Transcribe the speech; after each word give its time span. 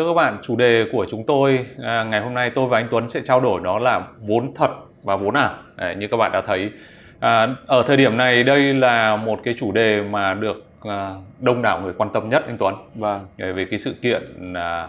Thưa 0.00 0.06
các 0.06 0.14
bạn, 0.14 0.38
chủ 0.42 0.56
đề 0.56 0.86
của 0.92 1.06
chúng 1.10 1.24
tôi 1.26 1.66
à, 1.82 2.04
ngày 2.04 2.20
hôm 2.20 2.34
nay 2.34 2.50
tôi 2.50 2.66
và 2.66 2.78
anh 2.78 2.88
Tuấn 2.90 3.08
sẽ 3.08 3.20
trao 3.24 3.40
đổi 3.40 3.60
đó 3.64 3.78
là 3.78 4.00
vốn 4.20 4.54
thật 4.54 4.70
và 5.02 5.16
vốn 5.16 5.34
ảo. 5.34 5.54
Đấy, 5.76 5.94
như 5.96 6.08
các 6.08 6.16
bạn 6.16 6.32
đã 6.32 6.40
thấy, 6.40 6.70
à, 7.18 7.48
ở 7.66 7.82
thời 7.86 7.96
điểm 7.96 8.16
này 8.16 8.42
đây 8.42 8.60
là 8.74 9.16
một 9.16 9.40
cái 9.44 9.54
chủ 9.58 9.72
đề 9.72 10.02
mà 10.02 10.34
được 10.34 10.64
à, 10.82 11.14
đông 11.40 11.62
đảo 11.62 11.80
người 11.80 11.92
quan 11.96 12.10
tâm 12.12 12.28
nhất 12.28 12.44
anh 12.46 12.58
Tuấn. 12.58 12.74
Vâng. 12.94 13.26
Về 13.36 13.66
cái 13.70 13.78
sự 13.78 13.94
kiện 14.02 14.52
à, 14.54 14.88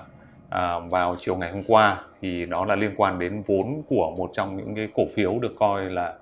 à, 0.49 0.79
vào 0.91 1.15
chiều 1.19 1.35
ngày 1.35 1.51
hôm 1.51 1.61
qua 1.67 1.97
thì 2.21 2.45
đó 2.45 2.65
là 2.65 2.75
liên 2.75 2.91
quan 2.97 3.19
đến 3.19 3.43
vốn 3.47 3.81
của 3.89 4.11
một 4.17 4.29
trong 4.33 4.57
những 4.57 4.75
cái 4.75 4.87
cổ 4.95 5.03
phiếu 5.15 5.39
được 5.41 5.55
coi 5.59 5.81
là 5.85 6.13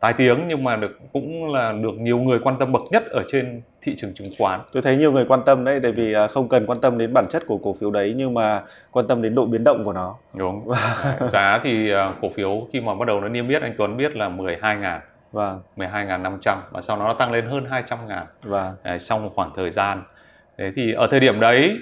tai 0.00 0.12
tiếng 0.12 0.48
nhưng 0.48 0.64
mà 0.64 0.76
được 0.76 0.98
cũng 1.12 1.52
là 1.52 1.72
được 1.72 1.94
nhiều 1.98 2.18
người 2.18 2.38
quan 2.38 2.56
tâm 2.58 2.72
bậc 2.72 2.82
nhất 2.90 3.02
ở 3.10 3.24
trên 3.32 3.62
thị 3.86 3.96
trường 3.98 4.14
chứng 4.14 4.30
khoán. 4.38 4.60
Tôi 4.72 4.82
thấy 4.82 4.96
nhiều 4.96 5.12
người 5.12 5.24
quan 5.24 5.40
tâm 5.46 5.64
đấy, 5.64 5.80
tại 5.82 5.92
vì 5.92 6.12
à, 6.12 6.26
không 6.26 6.48
cần 6.48 6.66
quan 6.66 6.80
tâm 6.80 6.98
đến 6.98 7.12
bản 7.14 7.26
chất 7.30 7.46
của 7.46 7.58
cổ 7.58 7.76
phiếu 7.80 7.90
đấy 7.90 8.14
nhưng 8.16 8.34
mà 8.34 8.62
quan 8.92 9.06
tâm 9.06 9.22
đến 9.22 9.34
độ 9.34 9.46
biến 9.46 9.64
động 9.64 9.84
của 9.84 9.92
nó. 9.92 10.14
Đúng. 10.34 10.68
Giá 11.32 11.60
thì 11.62 11.90
à, 11.90 12.12
cổ 12.22 12.28
phiếu 12.34 12.66
khi 12.72 12.80
mà 12.80 12.94
bắt 12.94 13.08
đầu 13.08 13.20
nó 13.20 13.28
niêm 13.28 13.48
yết 13.48 13.62
anh 13.62 13.74
Tuấn 13.78 13.96
biết 13.96 14.16
là 14.16 14.28
12 14.28 14.76
ngàn. 14.76 15.00
Vâng. 15.32 15.60
12.500 15.76 16.56
và 16.70 16.82
sau 16.82 16.96
đó 16.96 17.04
nó 17.04 17.14
tăng 17.14 17.32
lên 17.32 17.46
hơn 17.46 17.66
200 17.70 17.98
ngàn 18.08 18.26
Vâng. 18.42 18.74
Đấy, 18.84 18.98
trong 18.98 19.22
một 19.24 19.30
khoảng 19.34 19.50
thời 19.56 19.70
gian. 19.70 20.02
Thế 20.58 20.72
thì 20.76 20.92
ở 20.92 21.06
thời 21.10 21.20
điểm 21.20 21.40
đấy 21.40 21.78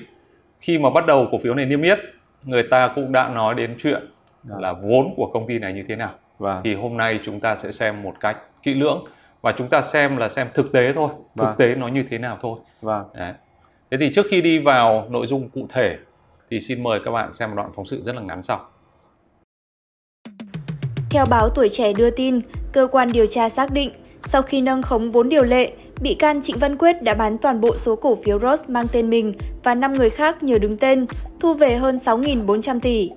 khi 0.61 0.79
mà 0.79 0.91
bắt 0.91 1.07
đầu 1.07 1.29
cổ 1.33 1.39
phiếu 1.39 1.55
này 1.55 1.67
niêm 1.67 1.83
yết 1.83 1.99
người 2.43 2.63
ta 2.63 2.93
cũng 2.95 3.13
đã 3.13 3.29
nói 3.29 3.55
đến 3.55 3.77
chuyện 3.83 4.03
Vâng. 4.45 4.61
là 4.61 4.73
vốn 4.73 5.15
của 5.17 5.31
công 5.35 5.47
ty 5.47 5.59
này 5.59 5.73
như 5.73 5.85
thế 5.89 5.97
nào. 5.97 6.11
Vâng. 6.39 6.61
Thì 6.65 6.75
hôm 6.75 6.97
nay 6.97 7.21
chúng 7.25 7.41
ta 7.41 7.57
sẽ 7.57 7.73
xem 7.73 8.03
một 8.03 8.15
cách 8.21 8.37
kỹ 8.63 8.75
lưỡng 8.75 9.05
và 9.45 9.53
chúng 9.53 9.69
ta 9.69 9.83
xem 9.83 10.17
là 10.17 10.29
xem 10.29 10.49
thực 10.55 10.73
tế 10.73 10.93
thôi, 10.95 11.09
thực 11.37 11.45
Vâng. 11.45 11.55
tế 11.59 11.75
nó 11.75 11.89
như 11.89 12.05
thế 12.11 12.19
nào 12.19 12.39
thôi. 12.43 12.59
Vâng. 12.81 13.05
Đấy. 13.15 13.33
Thế 13.91 13.97
thì 14.01 14.11
trước 14.15 14.27
khi 14.31 14.43
đi 14.43 14.59
vào 14.59 15.07
nội 15.11 15.27
dung 15.27 15.49
cụ 15.49 15.67
thể 15.69 15.97
thì 16.51 16.61
xin 16.61 16.83
mời 16.83 17.01
các 17.05 17.11
bạn 17.11 17.33
xem 17.33 17.51
một 17.51 17.57
đoạn 17.57 17.71
phóng 17.77 17.87
sự 17.87 18.03
rất 18.05 18.15
là 18.15 18.23
ngắn 18.23 18.43
sau. 18.43 18.69
Theo 21.11 21.25
báo 21.31 21.49
Tuổi 21.49 21.69
Trẻ 21.69 21.93
đưa 21.93 22.11
tin, 22.11 22.41
cơ 22.73 22.89
quan 22.93 23.13
điều 23.13 23.27
tra 23.27 23.49
xác 23.49 23.73
định 23.73 23.91
sau 24.25 24.43
khi 24.43 24.61
nâng 24.61 24.83
khống 24.83 25.11
vốn 25.11 25.29
điều 25.29 25.43
lệ, 25.43 25.73
bị 26.01 26.15
can 26.15 26.43
Trịnh 26.43 26.59
Văn 26.59 26.77
Quyết 26.77 27.03
đã 27.03 27.15
bán 27.15 27.39
toàn 27.39 27.61
bộ 27.61 27.77
số 27.77 27.97
cổ 27.97 28.17
phiếu 28.25 28.39
Ross 28.41 28.69
mang 28.69 28.87
tên 28.93 29.11
mình 29.11 29.33
và 29.65 29.75
5 29.75 29.93
người 29.93 30.11
khác 30.11 30.43
nhờ 30.43 30.59
đứng 30.59 30.79
tên, 30.79 31.07
thu 31.41 31.55
về 31.55 31.77
hơn 31.77 31.97
6.400 31.97 32.81
tỷ. 32.81 33.11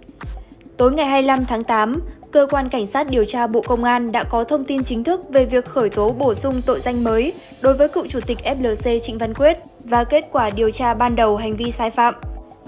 Tối 0.78 0.94
ngày 0.94 1.06
25 1.06 1.46
tháng 1.46 1.64
8, 1.64 2.02
Cơ 2.32 2.48
quan 2.50 2.70
Cảnh 2.70 2.88
sát 2.88 3.10
điều 3.10 3.26
tra 3.26 3.48
Bộ 3.48 3.62
Công 3.62 3.84
an 3.84 4.12
đã 4.12 4.24
có 4.24 4.44
thông 4.44 4.66
tin 4.66 4.84
chính 4.84 5.04
thức 5.04 5.30
về 5.30 5.46
việc 5.46 5.66
khởi 5.66 5.90
tố 5.90 6.10
bổ 6.10 6.36
sung 6.36 6.62
tội 6.66 6.80
danh 6.80 7.04
mới 7.04 7.34
đối 7.62 7.74
với 7.74 7.88
cựu 7.88 8.08
chủ 8.08 8.20
tịch 8.20 8.38
FLC 8.44 9.00
Trịnh 9.00 9.18
Văn 9.18 9.34
Quyết 9.34 9.58
và 9.84 10.04
kết 10.04 10.26
quả 10.32 10.50
điều 10.50 10.72
tra 10.72 10.94
ban 10.94 11.16
đầu 11.16 11.36
hành 11.36 11.56
vi 11.56 11.72
sai 11.72 11.92
phạm. 11.92 12.14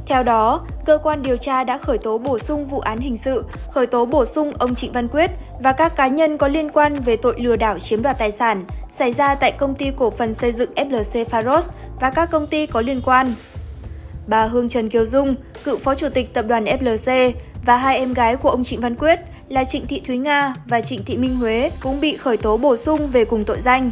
Theo 0.05 0.23
đó, 0.23 0.65
cơ 0.85 0.97
quan 1.03 1.21
điều 1.21 1.37
tra 1.37 1.63
đã 1.63 1.77
khởi 1.77 1.97
tố 1.97 2.17
bổ 2.17 2.39
sung 2.39 2.67
vụ 2.67 2.79
án 2.79 2.97
hình 2.97 3.17
sự, 3.17 3.43
khởi 3.71 3.87
tố 3.87 4.05
bổ 4.05 4.25
sung 4.25 4.51
ông 4.59 4.75
Trịnh 4.75 4.91
Văn 4.91 5.07
Quyết 5.07 5.31
và 5.59 5.71
các 5.71 5.95
cá 5.95 6.07
nhân 6.07 6.37
có 6.37 6.47
liên 6.47 6.69
quan 6.69 6.95
về 6.95 7.17
tội 7.17 7.35
lừa 7.39 7.55
đảo 7.55 7.79
chiếm 7.79 8.01
đoạt 8.01 8.17
tài 8.17 8.31
sản 8.31 8.65
xảy 8.91 9.13
ra 9.13 9.35
tại 9.35 9.51
công 9.51 9.75
ty 9.75 9.91
cổ 9.97 10.09
phần 10.09 10.33
xây 10.33 10.51
dựng 10.51 10.69
FLC 10.75 11.25
Faros 11.25 11.61
và 11.99 12.09
các 12.09 12.31
công 12.31 12.47
ty 12.47 12.65
có 12.65 12.81
liên 12.81 13.01
quan. 13.05 13.33
Bà 14.27 14.45
Hương 14.45 14.69
Trần 14.69 14.89
Kiều 14.89 15.05
Dung, 15.05 15.35
cựu 15.63 15.77
phó 15.77 15.95
chủ 15.95 16.09
tịch 16.09 16.33
tập 16.33 16.45
đoàn 16.47 16.65
FLC 16.65 17.31
và 17.65 17.77
hai 17.77 17.97
em 17.97 18.13
gái 18.13 18.35
của 18.35 18.49
ông 18.49 18.63
Trịnh 18.63 18.81
Văn 18.81 18.95
Quyết 18.95 19.19
là 19.49 19.63
Trịnh 19.63 19.87
Thị 19.87 20.01
Thúy 20.07 20.17
Nga 20.17 20.53
và 20.65 20.81
Trịnh 20.81 21.03
Thị 21.05 21.17
Minh 21.17 21.35
Huế 21.35 21.71
cũng 21.79 22.01
bị 22.01 22.17
khởi 22.17 22.37
tố 22.37 22.57
bổ 22.57 22.77
sung 22.77 23.07
về 23.07 23.25
cùng 23.25 23.43
tội 23.43 23.61
danh. 23.61 23.91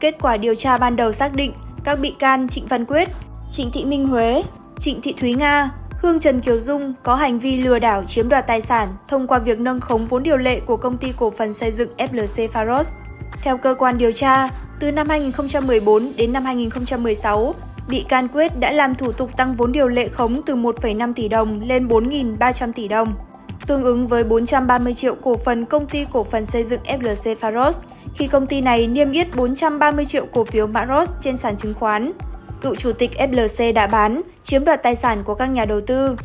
Kết 0.00 0.14
quả 0.20 0.36
điều 0.36 0.54
tra 0.54 0.78
ban 0.78 0.96
đầu 0.96 1.12
xác 1.12 1.34
định 1.34 1.52
các 1.84 1.98
bị 2.00 2.14
can 2.18 2.48
Trịnh 2.48 2.66
Văn 2.66 2.84
Quyết, 2.84 3.08
Trịnh 3.52 3.70
Thị 3.70 3.84
Minh 3.84 4.06
Huế, 4.06 4.42
Trịnh 4.78 5.00
Thị 5.00 5.14
Thúy 5.20 5.34
Nga, 5.34 5.70
Hương 6.02 6.20
Trần 6.20 6.40
Kiều 6.40 6.60
Dung 6.60 6.92
có 7.02 7.14
hành 7.14 7.38
vi 7.38 7.56
lừa 7.56 7.78
đảo 7.78 8.04
chiếm 8.04 8.28
đoạt 8.28 8.46
tài 8.46 8.60
sản 8.60 8.88
thông 9.08 9.26
qua 9.26 9.38
việc 9.38 9.60
nâng 9.60 9.80
khống 9.80 10.06
vốn 10.06 10.22
điều 10.22 10.36
lệ 10.36 10.60
của 10.60 10.76
công 10.76 10.96
ty 10.96 11.12
cổ 11.16 11.30
phần 11.30 11.54
xây 11.54 11.72
dựng 11.72 11.90
FLC 11.98 12.48
Faros. 12.48 12.84
Theo 13.42 13.58
cơ 13.58 13.74
quan 13.78 13.98
điều 13.98 14.12
tra, 14.12 14.48
từ 14.80 14.90
năm 14.90 15.08
2014 15.08 16.12
đến 16.16 16.32
năm 16.32 16.44
2016, 16.44 17.54
bị 17.88 18.04
can 18.08 18.28
Quyết 18.28 18.58
đã 18.58 18.70
làm 18.70 18.94
thủ 18.94 19.12
tục 19.12 19.30
tăng 19.36 19.54
vốn 19.54 19.72
điều 19.72 19.88
lệ 19.88 20.08
khống 20.08 20.42
từ 20.42 20.56
1,5 20.56 21.12
tỷ 21.14 21.28
đồng 21.28 21.60
lên 21.60 21.88
4.300 21.88 22.72
tỷ 22.72 22.88
đồng, 22.88 23.14
tương 23.70 23.84
ứng 23.84 24.06
với 24.06 24.24
430 24.24 24.94
triệu 24.94 25.14
cổ 25.14 25.36
phần 25.36 25.64
công 25.64 25.86
ty 25.86 26.06
cổ 26.12 26.24
phần 26.24 26.46
xây 26.46 26.64
dựng 26.64 26.80
FLC 26.84 27.34
faros 27.34 27.72
khi 28.14 28.26
công 28.26 28.46
ty 28.46 28.60
này 28.60 28.86
niêm 28.86 29.12
yết 29.12 29.36
430 29.36 30.04
triệu 30.04 30.26
cổ 30.26 30.44
phiếu 30.44 30.66
mã 30.66 30.86
ROS 30.86 31.10
trên 31.20 31.36
sàn 31.36 31.56
chứng 31.56 31.74
khoán. 31.74 32.10
Cựu 32.60 32.74
chủ 32.74 32.92
tịch 32.92 33.10
FLC 33.18 33.72
đã 33.72 33.86
bán, 33.86 34.22
chiếm 34.42 34.64
đoạt 34.64 34.82
tài 34.82 34.96
sản 34.96 35.24
của 35.24 35.34
các 35.34 35.46
nhà 35.46 35.64
đầu 35.64 35.80
tư. 35.80 36.16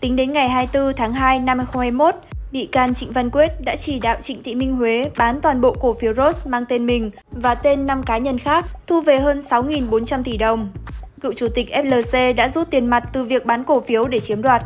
Tính 0.00 0.16
đến 0.16 0.32
ngày 0.32 0.48
24 0.48 0.94
tháng 0.96 1.12
2 1.12 1.40
năm 1.40 1.58
2021, 1.58 2.14
bị 2.52 2.66
can 2.66 2.94
Trịnh 2.94 3.12
Văn 3.12 3.30
Quyết 3.30 3.48
đã 3.64 3.76
chỉ 3.76 3.98
đạo 3.98 4.16
Trịnh 4.20 4.42
Thị 4.42 4.54
Minh 4.54 4.76
Huế 4.76 5.10
bán 5.16 5.40
toàn 5.40 5.60
bộ 5.60 5.74
cổ 5.80 5.94
phiếu 5.94 6.14
ROS 6.14 6.46
mang 6.46 6.64
tên 6.68 6.86
mình 6.86 7.10
và 7.30 7.54
tên 7.54 7.86
5 7.86 8.02
cá 8.02 8.18
nhân 8.18 8.38
khác, 8.38 8.64
thu 8.86 9.00
về 9.00 9.18
hơn 9.18 9.40
6.400 9.40 10.22
tỷ 10.22 10.36
đồng. 10.36 10.68
Cựu 11.20 11.32
chủ 11.32 11.48
tịch 11.48 11.68
FLC 11.70 12.34
đã 12.34 12.48
rút 12.48 12.70
tiền 12.70 12.86
mặt 12.86 13.04
từ 13.12 13.24
việc 13.24 13.46
bán 13.46 13.64
cổ 13.64 13.80
phiếu 13.80 14.08
để 14.08 14.20
chiếm 14.20 14.42
đoạt. 14.42 14.62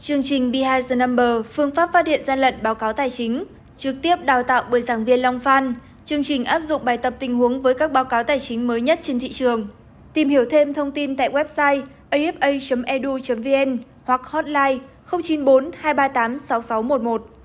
Chương 0.00 0.22
trình 0.22 0.52
Behind 0.52 0.90
the 0.90 0.96
Number, 0.96 1.46
phương 1.52 1.70
pháp 1.70 1.90
phát 1.92 2.06
hiện 2.06 2.24
gian 2.24 2.38
lận 2.38 2.54
báo 2.62 2.74
cáo 2.74 2.92
tài 2.92 3.10
chính, 3.10 3.44
trực 3.76 3.96
tiếp 4.02 4.16
đào 4.24 4.42
tạo 4.42 4.64
bởi 4.70 4.82
giảng 4.82 5.04
viên 5.04 5.22
Long 5.22 5.40
Phan. 5.40 5.74
Chương 6.04 6.24
trình 6.24 6.44
áp 6.44 6.60
dụng 6.60 6.84
bài 6.84 6.96
tập 6.96 7.14
tình 7.18 7.34
huống 7.34 7.62
với 7.62 7.74
các 7.74 7.92
báo 7.92 8.04
cáo 8.04 8.24
tài 8.24 8.40
chính 8.40 8.66
mới 8.66 8.80
nhất 8.80 8.98
trên 9.02 9.20
thị 9.20 9.32
trường. 9.32 9.66
Tìm 10.12 10.28
hiểu 10.28 10.44
thêm 10.50 10.74
thông 10.74 10.92
tin 10.92 11.16
tại 11.16 11.30
website 11.30 11.82
afa.edu.vn 12.10 13.78
hoặc 14.04 14.26
hotline 14.26 14.78
094 15.10 15.70
238 15.80 16.38
6611. 16.38 17.37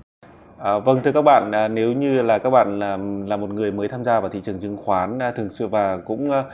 À, 0.58 0.78
vâng 0.78 1.00
thưa 1.04 1.12
các 1.12 1.22
bạn, 1.22 1.52
à, 1.52 1.68
nếu 1.68 1.92
như 1.92 2.22
là 2.22 2.38
các 2.38 2.50
bạn 2.50 2.78
là, 2.78 2.98
là 3.26 3.36
một 3.36 3.50
người 3.50 3.72
mới 3.72 3.88
tham 3.88 4.04
gia 4.04 4.20
vào 4.20 4.30
thị 4.30 4.40
trường 4.42 4.58
chứng 4.58 4.76
khoán 4.76 5.18
à, 5.18 5.30
thường 5.30 5.50
xuyên 5.50 5.68
và 5.68 5.96
cũng 5.96 6.30
à, 6.30 6.44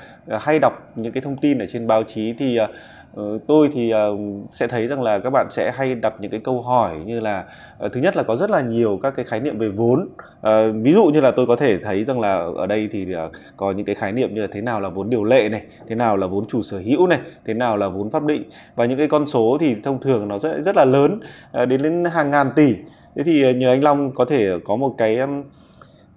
hay 0.41 0.59
đọc 0.59 0.72
những 0.97 1.12
cái 1.12 1.21
thông 1.21 1.37
tin 1.37 1.59
ở 1.59 1.66
trên 1.66 1.87
báo 1.87 2.03
chí 2.03 2.34
thì 2.38 2.56
à, 2.56 2.69
ừ, 3.15 3.38
tôi 3.47 3.71
thì 3.72 3.91
à, 3.91 4.06
sẽ 4.50 4.66
thấy 4.66 4.88
rằng 4.88 5.03
là 5.03 5.19
các 5.19 5.31
bạn 5.31 5.47
sẽ 5.50 5.72
hay 5.75 5.94
đặt 5.94 6.15
những 6.21 6.31
cái 6.31 6.41
câu 6.41 6.62
hỏi 6.62 6.97
như 7.06 7.21
là 7.21 7.44
à, 7.78 7.88
thứ 7.93 8.00
nhất 8.00 8.16
là 8.16 8.22
có 8.22 8.37
rất 8.37 8.50
là 8.50 8.61
nhiều 8.61 8.99
các 9.03 9.15
cái 9.16 9.25
khái 9.25 9.41
niệm 9.41 9.59
về 9.59 9.69
vốn. 9.69 10.09
À, 10.43 10.62
ví 10.82 10.93
dụ 10.93 11.05
như 11.05 11.21
là 11.21 11.31
tôi 11.31 11.47
có 11.47 11.56
thể 11.56 11.78
thấy 11.78 12.05
rằng 12.05 12.21
là 12.21 12.34
ở 12.56 12.67
đây 12.67 12.88
thì 12.93 13.15
à, 13.15 13.28
có 13.56 13.72
những 13.72 13.87
cái 13.87 13.94
khái 13.94 14.12
niệm 14.12 14.34
như 14.34 14.41
là 14.41 14.49
thế 14.53 14.61
nào 14.61 14.81
là 14.81 14.88
vốn 14.88 15.11
điều 15.11 15.25
lệ 15.25 15.49
này 15.49 15.62
thế 15.88 15.94
nào 15.94 16.17
là 16.17 16.27
vốn 16.27 16.44
chủ 16.49 16.62
sở 16.62 16.78
hữu 16.78 17.06
này 17.06 17.19
thế 17.44 17.55
nào 17.55 17.77
là 17.77 17.88
vốn 17.88 18.11
pháp 18.11 18.25
định. 18.25 18.44
Và 18.75 18.84
những 18.84 18.99
cái 18.99 19.09
con 19.09 19.27
số 19.27 19.56
thì 19.61 19.77
thông 19.82 20.00
thường 20.00 20.28
nó 20.28 20.38
rất 20.38 20.62
rất 20.65 20.77
là 20.77 20.84
lớn 20.84 21.21
à, 21.53 21.65
đến 21.65 21.82
đến 21.82 22.05
hàng 22.05 22.31
ngàn 22.31 22.50
tỷ. 22.56 22.75
Thế 23.16 23.22
thì 23.22 23.43
ờ, 23.43 23.53
nhờ 23.53 23.71
anh 23.71 23.84
Long 23.84 24.10
có 24.15 24.25
thể 24.25 24.48
có 24.65 24.76
một 24.76 24.94
cái 24.98 25.19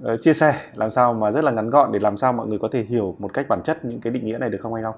ờ, 0.03 0.17
chia 0.17 0.33
sẻ 0.33 0.55
làm 0.73 0.89
sao 0.89 1.13
mà 1.13 1.31
rất 1.31 1.43
là 1.43 1.51
ngắn 1.51 1.69
gọn 1.69 1.91
để 1.91 1.99
làm 1.99 2.17
sao 2.17 2.33
mọi 2.33 2.47
người 2.47 2.59
có 2.59 2.67
thể 2.71 2.81
hiểu 2.89 3.15
một 3.19 3.33
cách 3.33 3.45
bản 3.49 3.61
chất 3.63 3.85
những 3.85 4.01
cái 4.01 4.13
định 4.13 4.25
nghĩa 4.25 4.37
này 4.37 4.49
được 4.49 4.57
không 4.61 4.73
anh 4.73 4.83
Long? 4.83 4.95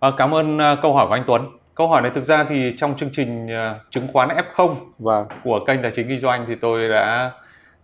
À, 0.00 0.10
cảm 0.16 0.34
ơn 0.34 0.58
à, 0.58 0.76
câu 0.82 0.94
hỏi 0.94 1.06
của 1.06 1.14
anh 1.14 1.24
Tuấn. 1.26 1.42
Câu 1.74 1.88
hỏi 1.88 2.02
này 2.02 2.10
thực 2.14 2.24
ra 2.24 2.44
thì 2.44 2.74
trong 2.78 2.96
chương 2.96 3.10
trình 3.12 3.50
à, 3.50 3.74
chứng 3.90 4.08
khoán 4.12 4.28
F0 4.28 4.74
Và 4.98 5.24
của 5.44 5.60
kênh 5.66 5.82
tài 5.82 5.92
chính 5.96 6.08
kinh 6.08 6.20
doanh 6.20 6.44
thì 6.48 6.54
tôi 6.54 6.78
đã 6.88 7.30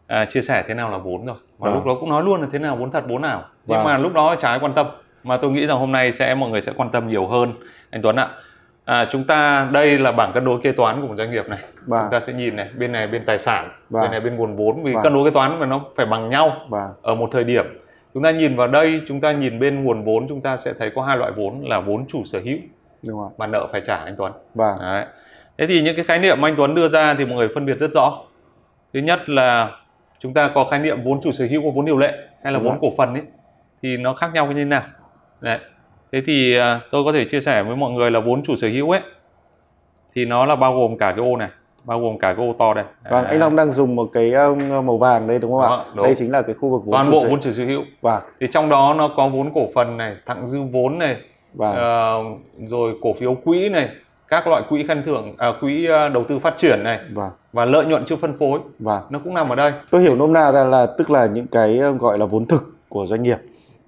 à, 0.06 0.24
chia 0.24 0.42
sẻ 0.42 0.64
thế 0.68 0.74
nào 0.74 0.90
là 0.90 0.98
vốn 0.98 1.26
rồi. 1.26 1.36
Và 1.58 1.70
Vâng. 1.70 1.74
lúc 1.74 1.86
đó 1.86 1.94
cũng 2.00 2.10
nói 2.10 2.22
luôn 2.22 2.40
là 2.40 2.48
thế 2.52 2.58
nào 2.58 2.76
vốn 2.76 2.90
thật 2.90 3.04
vốn 3.08 3.22
ảo. 3.22 3.44
Nhưng 3.66 3.76
Vâng. 3.76 3.84
mà 3.84 3.98
lúc 3.98 4.12
đó 4.12 4.36
ai 4.42 4.58
quan 4.58 4.72
tâm. 4.72 4.86
Mà 5.24 5.36
tôi 5.36 5.50
nghĩ 5.50 5.66
rằng 5.66 5.78
hôm 5.78 5.92
nay 5.92 6.12
sẽ 6.12 6.34
mọi 6.34 6.50
người 6.50 6.60
sẽ 6.60 6.72
quan 6.76 6.90
tâm 6.90 7.08
nhiều 7.08 7.26
hơn 7.26 7.52
anh 7.90 8.02
Tuấn 8.02 8.16
ạ. 8.16 8.24
À, 8.24 8.34
chúng 9.10 9.24
ta 9.24 9.68
đây 9.72 9.98
là 9.98 10.12
bảng 10.12 10.32
cân 10.32 10.44
đối 10.44 10.60
kế 10.60 10.72
toán 10.72 11.00
của 11.00 11.06
một 11.06 11.14
doanh 11.18 11.30
nghiệp 11.30 11.48
này. 11.48 11.58
Vâng. 11.86 12.00
Chúng 12.02 12.10
ta 12.10 12.20
sẽ 12.26 12.32
nhìn 12.32 12.56
này, 12.56 12.68
bên 12.78 12.92
này 12.92 13.06
bên 13.06 13.24
tài 13.24 13.38
sản, 13.38 13.70
Vâng. 13.90 14.02
bên 14.02 14.10
này 14.10 14.20
bên 14.20 14.36
nguồn 14.36 14.56
vốn 14.56 14.82
vì 14.82 14.94
Vâng. 14.94 15.02
cân 15.02 15.14
đối 15.14 15.24
kế 15.24 15.30
toán 15.34 15.60
mà 15.60 15.66
nó 15.66 15.80
phải 15.96 16.06
bằng 16.06 16.28
nhau 16.30 16.56
và 16.68 16.88
ở 17.02 17.14
một 17.14 17.28
thời 17.32 17.44
điểm. 17.44 17.64
Chúng 18.14 18.22
ta 18.22 18.30
nhìn 18.30 18.56
vào 18.56 18.68
đây, 18.68 19.02
chúng 19.08 19.20
ta 19.20 19.32
nhìn 19.32 19.58
bên 19.58 19.84
nguồn 19.84 20.04
vốn 20.04 20.28
chúng 20.28 20.40
ta 20.40 20.56
sẽ 20.56 20.72
thấy 20.78 20.90
có 20.94 21.02
hai 21.02 21.16
loại 21.16 21.32
vốn 21.32 21.64
là 21.68 21.80
vốn 21.80 22.04
chủ 22.08 22.24
sở 22.24 22.40
hữu 22.44 22.58
đúng 23.08 23.28
và 23.36 23.46
nợ 23.46 23.68
phải 23.72 23.80
trả 23.86 23.96
anh 23.96 24.14
Tuấn. 24.18 24.32
Đấy. 24.54 25.04
Thế 25.58 25.66
thì 25.66 25.82
những 25.82 25.96
cái 25.96 26.04
khái 26.04 26.18
niệm 26.18 26.40
mà 26.40 26.48
anh 26.48 26.54
Tuấn 26.56 26.74
đưa 26.74 26.88
ra 26.88 27.14
thì 27.14 27.24
mọi 27.24 27.34
người 27.36 27.48
phân 27.54 27.66
biệt 27.66 27.78
rất 27.78 27.90
rõ. 27.94 28.18
Thứ 28.94 29.00
nhất 29.00 29.28
là 29.28 29.70
chúng 30.18 30.34
ta 30.34 30.48
có 30.54 30.64
khái 30.64 30.78
niệm 30.80 31.02
vốn 31.04 31.20
chủ 31.22 31.32
sở 31.32 31.46
hữu 31.50 31.62
và 31.62 31.70
vốn 31.74 31.84
điều 31.84 31.98
lệ 31.98 32.12
hay 32.42 32.52
là 32.52 32.58
Đúng 32.58 32.64
vốn 32.68 32.72
rồi. 32.72 32.78
cổ 32.82 32.96
phần 32.96 33.14
ấy 33.14 33.22
thì 33.82 33.96
nó 33.96 34.14
khác 34.14 34.30
nhau 34.34 34.46
như 34.46 34.54
thế 34.54 34.64
nào. 34.64 34.82
Đấy. 35.40 35.58
Thế 36.14 36.20
thì 36.26 36.56
à, 36.56 36.80
tôi 36.90 37.04
có 37.04 37.12
thể 37.12 37.24
chia 37.24 37.40
sẻ 37.40 37.62
với 37.62 37.76
mọi 37.76 37.92
người 37.92 38.10
là 38.10 38.20
vốn 38.20 38.42
chủ 38.42 38.56
sở 38.56 38.68
hữu 38.68 38.90
ấy 38.90 39.00
thì 40.12 40.24
nó 40.24 40.46
là 40.46 40.56
bao 40.56 40.74
gồm 40.74 40.98
cả 40.98 41.12
cái 41.16 41.24
ô 41.26 41.36
này, 41.36 41.48
bao 41.84 42.00
gồm 42.00 42.18
cả 42.18 42.34
cái 42.34 42.46
ô 42.46 42.52
to 42.58 42.74
đây. 42.74 42.84
vâng, 43.10 43.24
anh 43.24 43.38
Long 43.38 43.56
đang 43.56 43.72
dùng 43.72 43.96
một 43.96 44.08
cái 44.12 44.32
um, 44.32 44.86
màu 44.86 44.98
vàng 44.98 45.26
đây 45.26 45.38
đúng 45.38 45.52
không 45.52 45.60
Đó, 45.60 45.76
ạ? 45.76 45.84
đúng. 45.94 46.04
Đây 46.04 46.14
chính 46.14 46.30
là 46.30 46.42
cái 46.42 46.54
khu 46.54 46.70
vực 46.70 46.82
vốn 46.84 46.92
toàn 46.92 47.10
bộ 47.10 47.24
vốn 47.30 47.40
chủ 47.40 47.52
sở 47.52 47.64
hữu. 47.64 47.82
và 48.00 48.22
Thì 48.40 48.46
trong 48.52 48.68
đó 48.68 48.94
nó 48.98 49.08
có 49.08 49.28
vốn 49.28 49.50
cổ 49.54 49.66
phần 49.74 49.96
này, 49.96 50.16
thặng 50.26 50.48
dư 50.48 50.58
vốn 50.72 50.98
này, 50.98 51.16
và 51.54 51.70
ờ, 51.72 52.22
rồi 52.66 52.94
cổ 53.02 53.12
phiếu 53.12 53.34
quỹ 53.34 53.68
này, 53.68 53.88
các 54.28 54.46
loại 54.46 54.62
quỹ 54.68 54.84
khen 54.88 55.02
thưởng, 55.02 55.34
à, 55.38 55.52
quỹ 55.60 55.86
à, 55.88 56.08
đầu 56.08 56.24
tư 56.24 56.38
phát 56.38 56.54
triển 56.58 56.82
này 56.84 56.98
và 57.12 57.30
và 57.52 57.64
lợi 57.64 57.84
nhuận 57.84 58.04
chưa 58.04 58.16
phân 58.16 58.38
phối 58.38 58.60
và 58.78 59.02
nó 59.10 59.18
cũng 59.24 59.34
nằm 59.34 59.48
ở 59.48 59.56
đây. 59.56 59.72
tôi 59.90 60.02
hiểu 60.02 60.16
nôm 60.16 60.32
na 60.32 60.52
ra 60.52 60.64
là 60.64 60.86
tức 60.98 61.10
là 61.10 61.26
những 61.26 61.46
cái 61.46 61.78
um, 61.78 61.98
gọi 61.98 62.18
là 62.18 62.26
vốn 62.26 62.46
thực 62.46 62.62
của 62.88 63.06
doanh 63.06 63.22
nghiệp. 63.22 63.38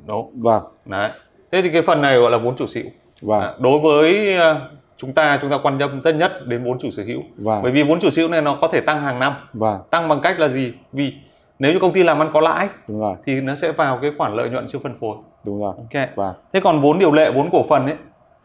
Đúng. 0.07 0.31
Vâng, 0.35 0.63
Đấy. 0.85 1.11
Thế 1.57 1.63
thì 1.63 1.69
cái 1.71 1.83
phần 1.83 2.03
này 2.03 2.19
gọi 2.19 2.31
là 2.31 2.39
vốn 2.39 2.57
chủ 2.57 2.67
sở 2.67 2.81
hữu. 2.81 2.91
Vâng. 3.23 3.41
À, 3.41 3.53
đối 3.59 3.79
với 3.81 4.37
à, 4.37 4.61
chúng 4.97 5.13
ta 5.13 5.39
chúng 5.43 5.51
ta 5.51 5.57
quan 5.63 5.79
tâm 5.79 6.01
tất 6.03 6.13
nhất 6.17 6.47
đến 6.47 6.65
vốn 6.65 6.79
chủ 6.79 6.91
sở 6.91 7.03
hữu 7.07 7.21
Vâng. 7.37 7.63
bởi 7.63 7.73
vì 7.73 7.83
vốn 7.83 8.01
chủ 8.01 8.11
sở 8.11 8.23
hữu 8.23 8.29
này 8.31 8.43
nó 8.43 8.59
có 8.61 8.69
thể 8.69 8.81
tăng 8.81 9.01
hàng 9.03 9.19
năm 9.19 9.35
Vâng. 9.53 9.79
tăng 9.91 10.09
bằng 10.09 10.21
cách 10.21 10.41
là 10.41 10.49
gì 10.49 10.73
vì 10.93 11.13
nếu 11.59 11.73
như 11.73 11.79
công 11.79 11.93
ty 11.93 12.03
làm 12.03 12.23
ăn 12.23 12.31
có 12.33 12.41
lãi 12.41 12.69
Đúng 12.89 13.01
rồi. 13.01 13.15
thì 13.25 13.41
nó 13.41 13.55
sẽ 13.55 13.73
vào 13.73 13.99
cái 14.03 14.11
khoản 14.19 14.35
lợi 14.35 14.51
nhuận 14.51 14.67
chưa 14.69 14.79
phân 14.79 14.99
phối 15.01 15.17
Đúng 15.45 15.61
rồi. 15.61 15.73
ok 15.77 16.09
Vâng. 16.17 16.35
thế 16.53 16.61
còn 16.61 16.81
vốn 16.81 16.99
điều 16.99 17.13
lệ 17.13 17.31
vốn 17.31 17.49
cổ 17.53 17.65
phần 17.69 17.87
ấy 17.87 17.97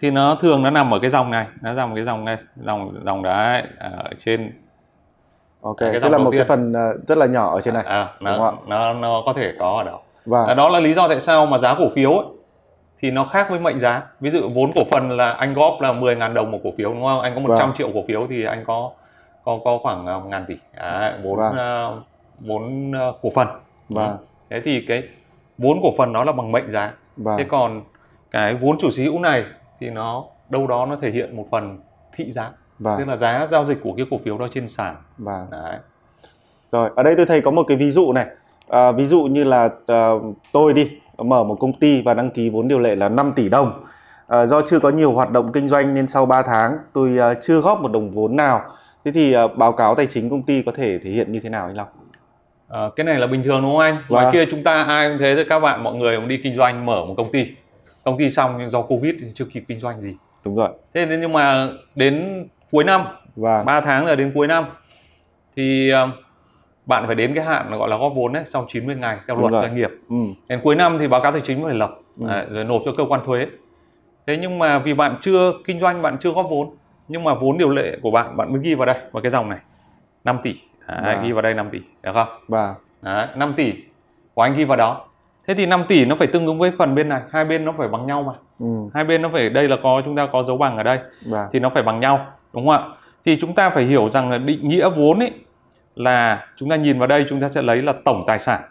thì 0.01 0.11
nó 0.11 0.35
thường 0.41 0.63
nó 0.63 0.69
nằm 0.69 0.93
ở 0.93 0.99
cái 0.99 1.09
dòng 1.09 1.31
này 1.31 1.45
nó 1.61 1.73
nằm 1.73 1.91
ở 1.91 1.95
cái 1.95 2.03
dòng 2.03 2.25
này 2.25 2.37
dòng 2.65 2.93
dòng 3.05 3.23
đấy 3.23 3.63
ở 3.79 4.09
trên 4.25 4.51
Ok. 5.61 5.77
cái 5.79 5.99
Tức 6.03 6.09
là 6.11 6.17
một 6.17 6.31
cái 6.31 6.39
tiên. 6.39 6.47
phần 6.47 6.73
ờ, 6.73 6.93
rất 7.07 7.17
là 7.17 7.25
nhỏ 7.25 7.55
ở 7.55 7.61
trên 7.61 7.73
này. 7.73 7.83
à, 7.87 8.07
Đúng 8.19 8.29
nó, 8.29 8.37
không 8.37 8.69
nó 8.69 8.93
nó 8.93 9.23
có 9.25 9.33
thể 9.33 9.53
có 9.59 9.77
ở 9.77 9.83
đó 9.83 9.99
Vâng. 10.25 10.47
à, 10.47 10.53
đó 10.53 10.69
là 10.69 10.79
lý 10.79 10.93
do 10.93 11.07
tại 11.07 11.19
sao 11.19 11.45
mà 11.45 11.57
giá 11.57 11.75
cổ 11.75 11.89
phiếu 11.95 12.11
ấy, 12.11 12.25
thì 13.01 13.11
nó 13.11 13.23
khác 13.25 13.47
với 13.49 13.59
mệnh 13.59 13.79
giá 13.79 14.03
ví 14.19 14.29
dụ 14.29 14.49
vốn 14.49 14.71
cổ 14.75 14.81
phần 14.91 15.11
là 15.11 15.31
anh 15.31 15.53
góp 15.53 15.81
là 15.81 15.93
10.000 15.93 16.33
đồng 16.33 16.51
một 16.51 16.59
cổ 16.63 16.69
phiếu 16.77 16.93
đúng 16.93 17.03
không 17.03 17.21
anh 17.21 17.35
có 17.35 17.39
100 17.41 17.67
Vâng. 17.67 17.77
triệu 17.77 17.89
cổ 17.93 18.03
phiếu 18.07 18.27
thì 18.29 18.43
anh 18.43 18.63
có 18.67 18.91
có 19.43 19.59
có 19.63 19.77
khoảng 19.77 20.05
uh, 20.17 20.25
ngàn 20.25 20.45
tỷ 20.47 20.55
Đấy, 20.77 21.13
vốn 21.23 21.37
Vâng. 21.37 21.55
ờ, 21.57 21.99
vốn 22.39 22.91
cổ 23.21 23.29
phần 23.35 23.47
Vâng. 23.89 24.17
thế 24.49 24.61
thì 24.61 24.85
cái 24.87 25.03
vốn 25.57 25.79
cổ 25.83 25.89
phần 25.97 26.13
nó 26.13 26.23
là 26.23 26.31
bằng 26.31 26.51
mệnh 26.51 26.71
giá 26.71 26.93
Vâng. 27.17 27.37
thế 27.37 27.43
còn 27.43 27.81
cái 28.31 28.53
vốn 28.53 28.77
chủ 28.79 28.89
sở 28.91 29.03
hữu 29.03 29.19
này 29.19 29.43
thì 29.79 29.89
nó 29.89 30.23
đâu 30.49 30.67
đó 30.67 30.85
nó 30.85 30.95
thể 30.95 31.11
hiện 31.11 31.35
một 31.37 31.45
phần 31.51 31.79
thị 32.15 32.31
giá 32.31 32.43
tức 32.43 32.53
Vâng. 32.79 33.09
là 33.09 33.17
giá 33.17 33.47
giao 33.51 33.65
dịch 33.65 33.77
của 33.83 33.93
cái 33.97 34.05
cổ 34.11 34.17
phiếu 34.17 34.37
đó 34.37 34.47
trên 34.53 34.67
sàn 34.67 34.95
Vâng. 35.17 35.47
đấy 35.51 35.77
Rồi, 36.71 36.89
ở 36.95 37.03
đây 37.03 37.13
tôi 37.17 37.25
thấy 37.25 37.41
có 37.41 37.51
một 37.51 37.63
cái 37.67 37.77
ví 37.77 37.91
dụ 37.91 38.13
này. 38.13 38.25
À, 38.69 38.91
ví 38.91 39.05
dụ 39.05 39.23
như 39.23 39.43
là 39.43 39.69
ờ, 39.87 40.19
tôi 40.51 40.73
đi 40.73 40.91
mở 41.23 41.43
một 41.43 41.55
công 41.59 41.73
ty 41.73 42.01
và 42.01 42.13
đăng 42.13 42.31
ký 42.31 42.49
vốn 42.49 42.67
điều 42.67 42.79
lệ 42.79 42.95
là 42.95 43.09
5 43.09 43.33
tỷ 43.35 43.49
đồng. 43.49 43.83
À, 44.27 44.45
do 44.45 44.61
chưa 44.67 44.79
có 44.79 44.89
nhiều 44.89 45.11
hoạt 45.11 45.31
động 45.31 45.51
kinh 45.51 45.67
doanh 45.69 45.93
nên 45.93 46.07
sau 46.07 46.25
3 46.25 46.41
tháng 46.41 46.77
tôi 46.93 47.17
ờ, 47.17 47.33
chưa 47.41 47.61
góp 47.61 47.81
một 47.81 47.91
đồng 47.91 48.11
vốn 48.11 48.35
nào. 48.35 48.61
Thế 49.05 49.11
thì 49.11 49.33
ờ, 49.33 49.47
báo 49.47 49.71
cáo 49.71 49.95
tài 49.95 50.07
chính 50.07 50.29
công 50.29 50.43
ty 50.43 50.61
có 50.65 50.71
thể 50.75 50.99
thể 51.03 51.09
hiện 51.09 51.31
như 51.31 51.39
thế 51.43 51.49
nào 51.49 51.65
anh 51.65 51.77
Long? 51.77 51.87
Ờ, 52.67 52.89
cái 52.95 53.03
này 53.05 53.19
là 53.19 53.27
bình 53.27 53.43
thường 53.43 53.61
đúng 53.61 53.71
không 53.71 53.79
anh? 53.79 53.97
Ngoài 54.09 54.25
Vâng. 54.25 54.33
kia 54.33 54.45
chúng 54.51 54.63
ta 54.63 54.83
ai 54.83 55.09
cũng 55.09 55.17
thế 55.19 55.35
thôi 55.35 55.45
các 55.49 55.59
bạn 55.59 55.83
mọi 55.83 55.93
người 55.95 56.17
cũng 56.17 56.27
đi 56.27 56.39
kinh 56.43 56.57
doanh 56.57 56.85
mở 56.85 57.05
một 57.05 57.13
công 57.17 57.31
ty. 57.31 57.45
Công 58.03 58.17
ty 58.17 58.29
xong 58.29 58.55
nhưng 58.59 58.69
do 58.69 58.81
Covid 58.81 59.15
thì 59.21 59.27
chưa 59.35 59.45
kịp 59.53 59.63
kinh 59.67 59.79
doanh 59.79 60.01
gì. 60.01 60.15
Đúng 60.45 60.55
rồi. 60.55 60.69
Thế 60.93 61.05
nên 61.05 61.21
nhưng 61.21 61.33
mà 61.33 61.67
đến 61.95 62.45
cuối 62.71 62.83
năm, 62.83 63.01
Và 63.35 63.63
3 63.63 63.81
tháng 63.81 64.05
rồi 64.05 64.15
đến 64.15 64.31
cuối 64.35 64.47
năm 64.47 64.65
thì 65.55 65.91
bạn 66.85 67.03
phải 67.07 67.15
đến 67.15 67.33
cái 67.35 67.45
hạn 67.45 67.71
gọi 67.77 67.89
là 67.89 67.97
góp 67.97 68.11
vốn 68.15 68.33
đấy 68.33 68.43
sau 68.47 68.65
90 68.69 68.95
ngày 68.95 69.17
theo 69.27 69.37
luật 69.37 69.51
doanh 69.51 69.75
nghiệp. 69.75 69.89
ừ, 70.09 70.15
Đến 70.47 70.59
cuối 70.63 70.75
năm 70.75 70.97
thì 70.99 71.07
báo 71.07 71.21
cáo 71.21 71.31
tài 71.31 71.41
chính 71.41 71.63
phải 71.65 71.73
lập 71.73 71.97
Ừ. 72.19 72.27
Rồi 72.49 72.63
nộp 72.63 72.81
cho 72.85 72.91
cơ 72.97 73.03
quan 73.09 73.21
thuế. 73.25 73.47
Thế 74.27 74.37
nhưng 74.41 74.59
mà 74.59 74.79
vì 74.79 74.93
bạn 74.93 75.15
chưa 75.21 75.51
kinh 75.65 75.79
doanh, 75.79 76.01
bạn 76.01 76.17
chưa 76.19 76.31
góp 76.31 76.47
vốn 76.49 76.69
nhưng 77.07 77.23
mà 77.23 77.33
vốn 77.33 77.57
điều 77.57 77.69
lệ 77.69 77.97
của 78.01 78.11
bạn 78.11 78.37
bạn 78.37 78.51
mới 78.53 78.61
ghi 78.63 78.75
vào 78.75 78.85
đây 78.85 78.95
vào 79.11 79.21
cái 79.23 79.31
dòng 79.31 79.49
này 79.49 79.59
5 80.23 80.37
tỷ. 80.43 80.53
Đấy, 80.87 81.15
Vâng. 81.15 81.23
ghi 81.23 81.31
vào 81.31 81.41
đây 81.41 81.53
5 81.53 81.69
tỷ, 81.69 81.79
được 82.03 82.11
không? 82.13 82.27
và 82.47 82.75
Đấy, 83.01 83.27
5 83.35 83.53
tỷ 83.57 83.73
của 84.33 84.41
anh 84.41 84.55
ghi 84.55 84.63
vào 84.65 84.77
đó. 84.77 85.05
Thế 85.47 85.53
thì 85.53 85.65
5 85.65 85.83
tỷ 85.87 86.05
nó 86.05 86.15
phải 86.15 86.27
tương 86.27 86.45
ứng 86.45 86.59
với 86.59 86.71
phần 86.77 86.95
bên 86.95 87.09
này, 87.09 87.21
hai 87.31 87.45
bên 87.45 87.65
nó 87.65 87.73
phải 87.77 87.87
bằng 87.87 88.07
nhau 88.07 88.23
mà. 88.23 88.33
ừ, 88.59 88.89
Hai 88.93 89.03
bên 89.03 89.21
nó 89.21 89.29
phải 89.29 89.49
đây 89.49 89.67
là 89.69 89.77
có 89.83 90.01
chúng 90.05 90.15
ta 90.15 90.25
có 90.25 90.43
dấu 90.43 90.57
bằng 90.57 90.77
ở 90.77 90.83
đây 90.83 90.99
và 91.29 91.49
thì 91.51 91.59
nó 91.59 91.69
phải 91.69 91.83
bằng 91.83 91.99
nhau, 91.99 92.19
đúng 92.53 92.67
không 92.67 92.75
ạ? 92.75 92.95
Thì 93.25 93.35
chúng 93.41 93.53
ta 93.55 93.69
phải 93.69 93.83
hiểu 93.83 94.09
rằng 94.09 94.31
là 94.31 94.37
định 94.37 94.69
nghĩa 94.69 94.89
vốn 94.89 95.19
ấy 95.19 95.31
là 95.95 96.45
chúng 96.55 96.69
ta 96.69 96.75
nhìn 96.75 96.99
vào 96.99 97.07
đây 97.07 97.25
chúng 97.29 97.41
ta 97.41 97.47
sẽ 97.49 97.61
lấy 97.61 97.81
là 97.81 97.93
tổng 98.05 98.23
tài 98.27 98.39
sản 98.39 98.61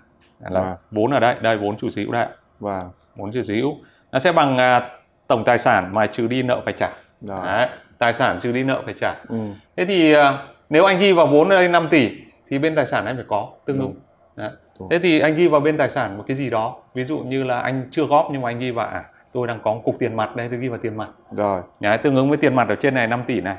là 0.41 0.61
Vâng. 0.61 0.75
vốn 0.91 1.11
ở 1.11 1.21
đây, 1.21 1.35
đây 1.41 1.57
vốn 1.57 1.77
chủ 1.77 1.91
sở 1.91 2.03
hữu 2.03 2.13
đây, 2.13 2.27
và 2.61 2.85
vốn 3.17 3.33
chủ 3.33 3.43
sở 3.43 3.55
hữu. 3.55 3.77
Nó 4.13 4.19
sẽ 4.19 4.33
bằng 4.33 4.59
à, 4.59 4.83
tổng 5.27 5.45
tài 5.45 5.59
sản 5.59 5.95
mà 5.95 6.07
trừ 6.07 6.27
đi 6.27 6.43
nợ 6.43 6.61
phải 6.65 6.75
trả. 6.77 6.91
Đấy, 7.21 7.69
tài 7.99 8.13
sản 8.13 8.39
trừ 8.43 8.53
đi 8.53 8.63
nợ 8.63 8.83
phải 8.85 8.95
trả. 9.01 9.15
Ừ, 9.29 9.37
Thế 9.77 9.85
thì 9.85 10.13
à, 10.13 10.39
nếu 10.71 10.85
anh 10.85 10.99
ghi 10.99 11.13
vào 11.13 11.27
vốn 11.27 11.49
ở 11.49 11.57
đây 11.57 11.69
5 11.69 11.89
tỷ 11.91 12.11
thì 12.49 12.59
bên 12.59 12.75
tài 12.75 12.87
sản 12.87 13.07
anh 13.07 13.17
phải 13.17 13.25
có 13.29 13.49
tương 13.67 13.77
ứng. 13.77 13.87
Đúng. 13.87 14.01
Đấy. 14.37 14.51
Đúng. 14.79 14.89
Thế 14.91 14.99
thì 14.99 15.21
anh 15.21 15.35
ghi 15.37 15.49
vào 15.49 15.61
bên 15.61 15.77
tài 15.79 15.91
sản 15.91 16.19
một 16.19 16.25
cái 16.27 16.37
gì 16.37 16.51
đó, 16.51 16.77
ví 16.95 17.05
dụ 17.05 17.19
như 17.19 17.45
là 17.45 17.61
anh 17.61 17.89
chưa 17.91 18.07
góp 18.07 18.29
nhưng 18.33 18.43
mà 18.43 18.51
anh 18.51 18.59
ghi 18.59 18.71
vào 18.71 18.87
à, 18.87 19.05
tôi 19.33 19.47
đang 19.47 19.61
có 19.63 19.75
một 19.75 19.81
cục 19.85 19.99
tiền 19.99 20.17
mặt 20.17 20.37
đây 20.37 20.49
tôi 20.49 20.59
ghi 20.59 20.69
vào 20.69 20.79
tiền 20.79 20.97
mặt. 20.97 21.09
rồi. 21.31 21.63
Đấy, 21.81 21.99
tương 21.99 22.17
ứng 22.17 22.29
với 22.29 22.37
tiền 22.39 22.55
mặt 22.57 22.69
ở 22.69 22.75
trên 22.75 22.95
này 22.95 23.07
5 23.07 23.23
tỷ 23.27 23.41
này. 23.41 23.57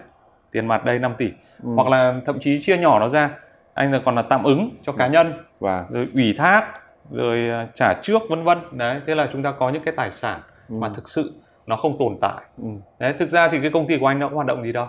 Tiền 0.51 0.67
mặt 0.67 0.85
đây 0.85 0.99
5 0.99 1.13
tỷ. 1.17 1.25
Ừ, 1.63 1.69
Hoặc 1.75 1.87
là 1.87 2.13
thậm 2.25 2.39
chí 2.39 2.61
chia 2.61 2.77
nhỏ 2.77 2.99
nó 2.99 3.09
ra. 3.09 3.29
Anh 3.73 3.91
là 3.91 3.99
còn 4.05 4.15
là 4.15 4.21
tạm 4.21 4.43
ứng 4.43 4.69
cho 4.83 4.91
cá 4.91 5.07
nhân, 5.07 5.33
và 5.59 5.85
rồi 5.89 6.07
ủy 6.13 6.33
thác, 6.37 6.65
rồi 7.11 7.49
à, 7.49 7.67
trả 7.75 7.93
trước 8.03 8.21
vân 8.29 8.43
vân. 8.43 8.57
Đấy, 8.71 9.01
thế 9.07 9.15
là 9.15 9.29
chúng 9.33 9.43
ta 9.43 9.51
có 9.51 9.69
những 9.69 9.83
cái 9.83 9.93
tài 9.97 10.11
sản 10.11 10.39
ừ, 10.69 10.75
mà 10.75 10.89
thực 10.89 11.09
sự 11.09 11.33
nó 11.67 11.75
không 11.75 11.97
tồn 11.99 12.17
tại. 12.21 12.41
ừ. 12.57 12.69
Đấy, 12.99 13.13
thực 13.19 13.29
ra 13.29 13.47
thì 13.47 13.59
cái 13.61 13.71
công 13.71 13.87
ty 13.87 13.97
của 13.97 14.07
anh 14.07 14.19
nó 14.19 14.27
có 14.29 14.35
hoạt 14.35 14.47
động 14.47 14.63
gì 14.63 14.71
đâu. 14.71 14.87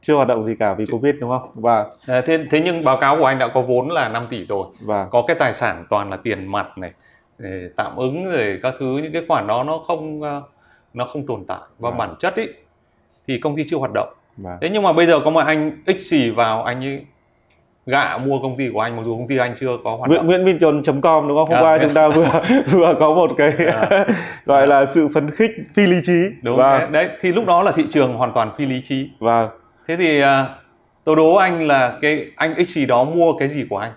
chưa 0.00 0.14
hoạt 0.14 0.28
động 0.28 0.44
gì 0.44 0.54
cả 0.58 0.74
vì 0.74 0.86
covid 0.86 1.14
đúng 1.20 1.30
không? 1.30 1.50
Và 1.54 1.86
thế 2.06 2.44
thế 2.50 2.60
nhưng 2.64 2.84
báo 2.84 2.96
cáo 2.96 3.16
của 3.16 3.24
anh 3.24 3.38
đã 3.38 3.48
có 3.48 3.60
vốn 3.62 3.90
là 3.90 4.08
5 4.08 4.26
tỷ 4.30 4.44
rồi. 4.44 4.66
và 4.80 5.06
có 5.10 5.22
cái 5.26 5.36
tài 5.40 5.54
sản 5.54 5.84
toàn 5.90 6.10
là 6.10 6.16
tiền 6.16 6.46
mặt 6.52 6.78
này 6.78 6.92
tạm 7.76 7.96
ứng 7.96 8.24
rồi 8.24 8.60
các 8.62 8.74
thứ 8.78 8.86
những 9.02 9.12
cái 9.12 9.22
khoản 9.28 9.46
đó 9.46 9.64
nó 9.64 9.78
không 9.86 10.22
ờ, 10.22 10.42
nó 10.94 11.04
không 11.04 11.26
tồn 11.26 11.44
tại 11.48 11.58
và 11.78 11.90
Vâng. 11.90 11.98
bản 11.98 12.14
chất 12.18 12.34
ý 12.34 12.46
thì 13.28 13.40
công 13.40 13.56
ty 13.56 13.66
chưa 13.70 13.76
hoạt 13.76 13.90
động 13.94 14.14
và 14.36 14.58
thế 14.60 14.70
nhưng 14.72 14.82
mà 14.82 14.92
bây 14.92 15.06
giờ 15.06 15.20
có 15.24 15.30
một 15.30 15.40
anh 15.40 15.82
ích 15.86 16.02
xì 16.06 16.30
vào 16.30 16.62
anh 16.62 16.84
ấy 16.84 17.04
gạ 17.88 18.18
mua 18.18 18.38
công 18.42 18.56
ty 18.58 18.64
của 18.72 18.80
anh 18.80 18.96
mặc 18.96 19.02
dù 19.06 19.16
công 19.18 19.28
ty 19.28 19.36
anh 19.36 19.54
chưa 19.60 19.76
có 19.84 19.96
hoạt 19.96 20.10
động 20.10 20.26
Nguyễn 20.26 20.44
Minh 20.44 20.58
Tuấn.com 20.60 21.28
đúng 21.28 21.36
không? 21.36 21.48
Hôm 21.48 21.56
À, 21.56 21.60
qua 21.60 21.72
yes. 21.72 21.82
chúng 21.82 21.94
ta 21.94 22.08
vừa 22.08 22.26
vừa 22.70 22.94
có 23.00 23.14
một 23.14 23.30
cái 23.36 23.52
À. 23.72 24.06
gọi 24.46 24.66
là 24.66 24.86
sự 24.86 25.08
phấn 25.14 25.30
khích 25.30 25.50
phi 25.74 25.86
lý 25.86 25.96
trí. 26.02 26.22
đúng 26.42 26.56
và 26.56 26.78
đấy, 26.78 26.88
đấy 26.90 27.08
thì 27.20 27.32
lúc 27.32 27.46
đó 27.46 27.62
là 27.62 27.72
thị 27.72 27.84
trường 27.90 28.14
hoàn 28.14 28.32
toàn 28.34 28.50
phi 28.58 28.66
lý 28.66 28.82
trí 28.88 29.10
và 29.18 29.48
thế 29.88 29.96
thì 29.96 30.20
ờ, 30.20 30.46
tôi 31.04 31.16
đố 31.16 31.34
anh 31.34 31.66
là 31.66 31.98
cái 32.02 32.30
anh 32.36 32.54
ích 32.54 32.68
xì 32.70 32.86
đó 32.86 33.04
mua 33.04 33.32
cái 33.38 33.48
gì 33.48 33.64
của 33.70 33.78
anh 33.78 33.92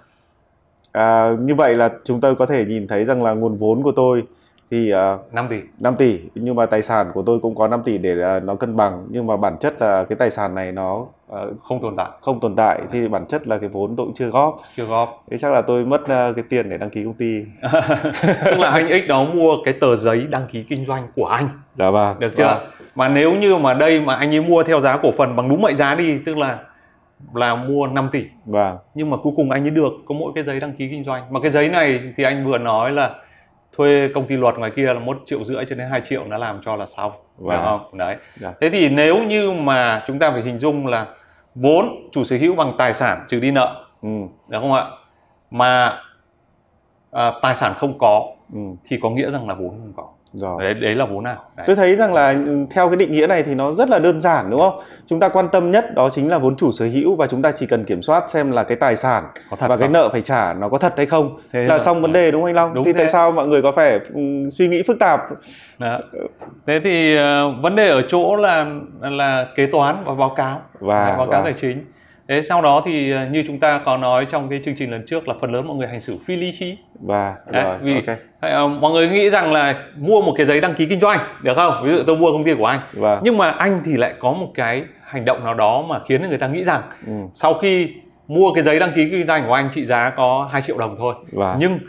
à, 0.91 1.29
như 1.39 1.55
vậy 1.55 1.75
là 1.75 1.89
chúng 2.03 2.21
tôi 2.21 2.35
có 2.35 2.45
thể 2.45 2.65
nhìn 2.65 2.87
thấy 2.87 3.03
rằng 3.05 3.23
là 3.23 3.31
nguồn 3.33 3.57
vốn 3.57 3.83
của 3.83 3.91
tôi 3.95 4.23
thì 4.71 4.93
uh, 4.93 5.33
5 5.33 5.47
tỷ 5.47 5.57
5 5.79 5.95
tỷ 5.95 6.19
nhưng 6.35 6.55
mà 6.55 6.65
tài 6.65 6.81
sản 6.81 7.11
của 7.13 7.23
tôi 7.25 7.39
cũng 7.39 7.55
có 7.55 7.67
5 7.67 7.81
tỷ 7.85 7.97
để 7.97 8.21
à, 8.23 8.39
nó 8.39 8.55
cân 8.55 8.75
bằng 8.75 9.07
nhưng 9.09 9.27
mà 9.27 9.37
bản 9.37 9.57
chất 9.59 9.81
là 9.81 10.03
cái 10.09 10.15
tài 10.15 10.31
sản 10.31 10.55
này 10.55 10.71
nó 10.71 11.05
không 11.63 11.81
tồn 11.81 11.95
tại. 11.97 12.07
Không 12.21 12.39
tồn 12.39 12.55
tại 12.55 12.81
thì 12.91 13.07
bản 13.07 13.25
chất 13.25 13.47
là 13.47 13.57
cái 13.57 13.69
vốn 13.69 13.95
tôi 13.95 14.05
cũng 14.05 14.15
chưa 14.15 14.27
góp. 14.27 14.61
Chưa 14.77 14.85
góp. 14.85 15.23
Thế 15.31 15.37
chắc 15.37 15.53
là 15.53 15.61
tôi 15.61 15.85
mất 15.85 16.07
à, 16.07 16.31
cái 16.35 16.45
tiền 16.49 16.69
để 16.69 16.77
đăng 16.77 16.89
ký 16.89 17.03
công 17.03 17.13
ty. 17.13 17.43
Tức 18.45 18.57
là 18.57 18.69
anh 18.69 18.87
ích 18.87 19.07
đó 19.07 19.23
mua 19.23 19.57
cái 19.65 19.73
tờ 19.81 19.95
giấy 19.95 20.27
đăng 20.29 20.47
ký 20.51 20.63
kinh 20.69 20.85
doanh 20.85 21.07
của 21.15 21.25
anh. 21.25 21.49
Dạ 21.75 21.89
vâng. 21.89 22.19
Được 22.19 22.33
chưa? 22.37 22.43
Vâng. 22.43 22.57
mà 22.95 23.09
nếu 23.09 23.35
như 23.35 23.55
mà 23.57 23.73
đây 23.73 24.01
mà 24.01 24.15
anh 24.15 24.35
ấy 24.35 24.41
mua 24.41 24.63
theo 24.63 24.81
giá 24.81 24.97
cổ 24.97 25.11
phần 25.17 25.35
bằng 25.35 25.49
đúng 25.49 25.61
mệnh 25.61 25.77
giá 25.77 25.95
đi 25.95 26.19
tức 26.25 26.37
là 26.37 26.59
là 27.33 27.55
mua 27.55 27.87
5 27.87 28.09
tỷ. 28.11 28.25
Vâng. 28.45 28.77
Nhưng 28.93 29.09
mà 29.09 29.17
cuối 29.17 29.33
cùng 29.35 29.51
anh 29.51 29.63
ấy 29.63 29.69
được 29.69 29.91
có 30.05 30.15
mỗi 30.15 30.31
cái 30.35 30.43
giấy 30.43 30.59
đăng 30.59 30.73
ký 30.73 30.87
kinh 30.89 31.03
doanh. 31.03 31.33
Mà 31.33 31.39
cái 31.39 31.51
giấy 31.51 31.69
này 31.69 31.99
thì 32.17 32.23
anh 32.23 32.45
vừa 32.45 32.57
nói 32.57 32.91
là 32.91 33.09
thuê 33.77 34.09
công 34.15 34.25
ty 34.25 34.37
luật 34.37 34.57
ngoài 34.57 34.71
kia 34.75 34.85
là 34.93 34.99
một 34.99 35.17
triệu 35.25 35.43
rưỡi 35.43 35.65
cho 35.69 35.75
đến 35.75 35.87
2 35.91 36.01
triệu 36.09 36.25
nó 36.25 36.37
làm 36.37 36.61
cho 36.65 36.75
là 36.75 36.85
xong 36.85 37.11
Vâng. 37.37 37.57
đúng 37.57 37.65
không? 37.65 37.97
Đấy. 37.97 38.15
Dạ. 38.39 38.53
thế 38.61 38.69
thì 38.69 38.89
nếu 38.89 39.23
như 39.23 39.51
mà 39.51 40.03
chúng 40.07 40.19
ta 40.19 40.31
phải 40.31 40.41
hình 40.41 40.59
dung 40.59 40.87
là 40.87 41.05
vốn 41.55 42.09
chủ 42.11 42.23
sở 42.23 42.37
hữu 42.37 42.55
bằng 42.55 42.71
tài 42.77 42.93
sản 42.93 43.25
trừ 43.29 43.39
đi 43.39 43.51
nợ. 43.51 43.85
Ừ, 44.01 44.09
được 44.47 44.59
không 44.59 44.73
ạ? 44.73 44.85
Mà 45.51 45.99
à, 47.11 47.31
tài 47.41 47.55
sản 47.55 47.73
không 47.77 47.97
có 47.99 48.27
ừ, 48.53 48.59
thì 48.85 48.99
có 49.01 49.09
nghĩa 49.09 49.31
rằng 49.31 49.47
là 49.47 49.55
vốn 49.55 49.69
không 49.69 49.93
có 49.95 50.09
rồi 50.33 50.63
đấy 50.63 50.73
đấy 50.73 50.95
là 50.95 51.05
vốn 51.05 51.23
nào 51.23 51.43
đấy. 51.57 51.63
tôi 51.67 51.75
thấy 51.75 51.95
rằng 51.95 52.13
là 52.13 52.31
ừ, 52.45 52.65
theo 52.71 52.87
cái 52.89 52.95
định 52.97 53.11
nghĩa 53.11 53.27
này 53.27 53.43
thì 53.43 53.55
nó 53.55 53.73
rất 53.73 53.89
là 53.89 53.99
đơn 53.99 54.21
giản 54.21 54.49
đúng 54.49 54.59
không 54.59 54.79
chúng 55.07 55.19
ta 55.19 55.29
quan 55.29 55.49
tâm 55.51 55.71
nhất 55.71 55.85
đó 55.95 56.09
chính 56.09 56.29
là 56.29 56.37
vốn 56.37 56.55
chủ 56.55 56.71
sở 56.71 56.85
hữu 56.85 57.15
và 57.15 57.27
chúng 57.27 57.41
ta 57.41 57.51
chỉ 57.51 57.65
cần 57.65 57.83
kiểm 57.83 58.01
soát 58.01 58.23
xem 58.29 58.51
là 58.51 58.63
cái 58.63 58.77
tài 58.77 58.95
sản 58.95 59.23
có 59.49 59.57
thật 59.57 59.67
và 59.67 59.77
cái 59.77 59.87
không? 59.87 59.93
nợ 59.93 60.09
phải 60.11 60.21
trả 60.21 60.53
nó 60.53 60.69
có 60.69 60.77
thật 60.77 60.93
hay 60.97 61.05
không 61.05 61.37
Thế 61.53 61.63
là 61.63 61.79
xong 61.79 62.01
vấn 62.01 62.13
đề 62.13 62.31
đúng 62.31 62.41
không 62.41 62.49
anh 62.49 62.55
Long 62.55 62.73
Đúng 62.73 62.83
thì 62.83 62.93
tại 62.93 63.03
thế. 63.05 63.09
sao 63.09 63.31
mọi 63.31 63.47
người 63.47 63.61
có 63.61 63.71
vẻ 63.71 63.99
ừ, 64.13 64.21
suy 64.51 64.67
nghĩ 64.67 64.83
phức 64.87 64.99
tạp 64.99 65.19
Đó. 65.79 65.99
Thế 66.67 66.79
thì 66.83 67.15
ờ, 67.17 67.51
vấn 67.61 67.75
đề 67.75 67.89
ở 67.89 68.01
chỗ 68.01 68.35
là 68.35 68.65
là 69.01 69.47
kế 69.55 69.65
toán 69.65 69.95
và 70.05 70.13
báo 70.13 70.29
cáo 70.37 70.61
Và- 70.79 71.15
báo 71.17 71.27
cáo 71.31 71.41
và- 71.41 71.43
tài 71.43 71.53
chính. 71.61 71.85
Thế 72.27 72.41
sau 72.41 72.61
đó 72.61 72.81
thì 72.85 73.11
ờ, 73.11 73.25
như 73.31 73.43
chúng 73.47 73.59
ta 73.59 73.81
có 73.85 73.97
nói 73.97 74.25
trong 74.31 74.49
cái 74.49 74.61
chương 74.65 74.75
trình 74.77 74.91
lần 74.91 75.05
trước 75.05 75.27
là 75.27 75.33
phần 75.41 75.51
lớn 75.53 75.67
mọi 75.67 75.77
người 75.77 75.87
hành 75.87 76.01
xử 76.01 76.17
phi 76.25 76.35
lý 76.35 76.51
trí. 76.59 76.77
và 76.99 77.35
Đấy, 77.51 77.63
rồi 77.63 77.77
vì 77.81 77.93
ok 78.07 78.17
ờ, 78.39 78.67
mọi 78.67 78.91
người 78.91 79.07
nghĩ 79.09 79.29
rằng 79.29 79.53
là 79.53 79.75
mua 79.97 80.21
một 80.21 80.33
cái 80.37 80.45
giấy 80.45 80.61
đăng 80.61 80.73
ký 80.73 80.85
kinh 80.85 80.99
doanh 80.99 81.19
được 81.43 81.53
không? 81.55 81.73
Ví 81.83 81.91
dụ 81.91 82.03
tôi 82.07 82.17
mua 82.17 82.31
công 82.31 82.43
ty 82.43 82.53
của 82.53 82.65
anh. 82.65 82.79
và 82.93 83.19
Nhưng 83.23 83.37
mà 83.37 83.49
anh 83.49 83.81
thì 83.85 83.93
lại 83.97 84.13
có 84.19 84.33
một 84.33 84.51
cái 84.55 84.83
hành 85.03 85.25
động 85.25 85.43
nào 85.43 85.53
đó 85.53 85.81
mà 85.89 85.99
khiến 86.07 86.29
người 86.29 86.37
ta 86.37 86.47
nghĩ 86.47 86.63
rằng 86.63 86.81
ừ, 87.07 87.13
sau 87.33 87.53
khi 87.53 87.89
mua 88.27 88.53
cái 88.53 88.63
giấy 88.63 88.79
đăng 88.79 88.91
ký 88.95 89.09
kinh 89.09 89.27
doanh 89.27 89.43
của 89.47 89.53
anh 89.53 89.69
trị 89.73 89.85
giá 89.85 90.09
có 90.09 90.49
2 90.51 90.61
triệu 90.61 90.77
đồng 90.77 90.95
thôi. 90.99 91.15
và 91.31 91.55
Nhưng 91.59 91.79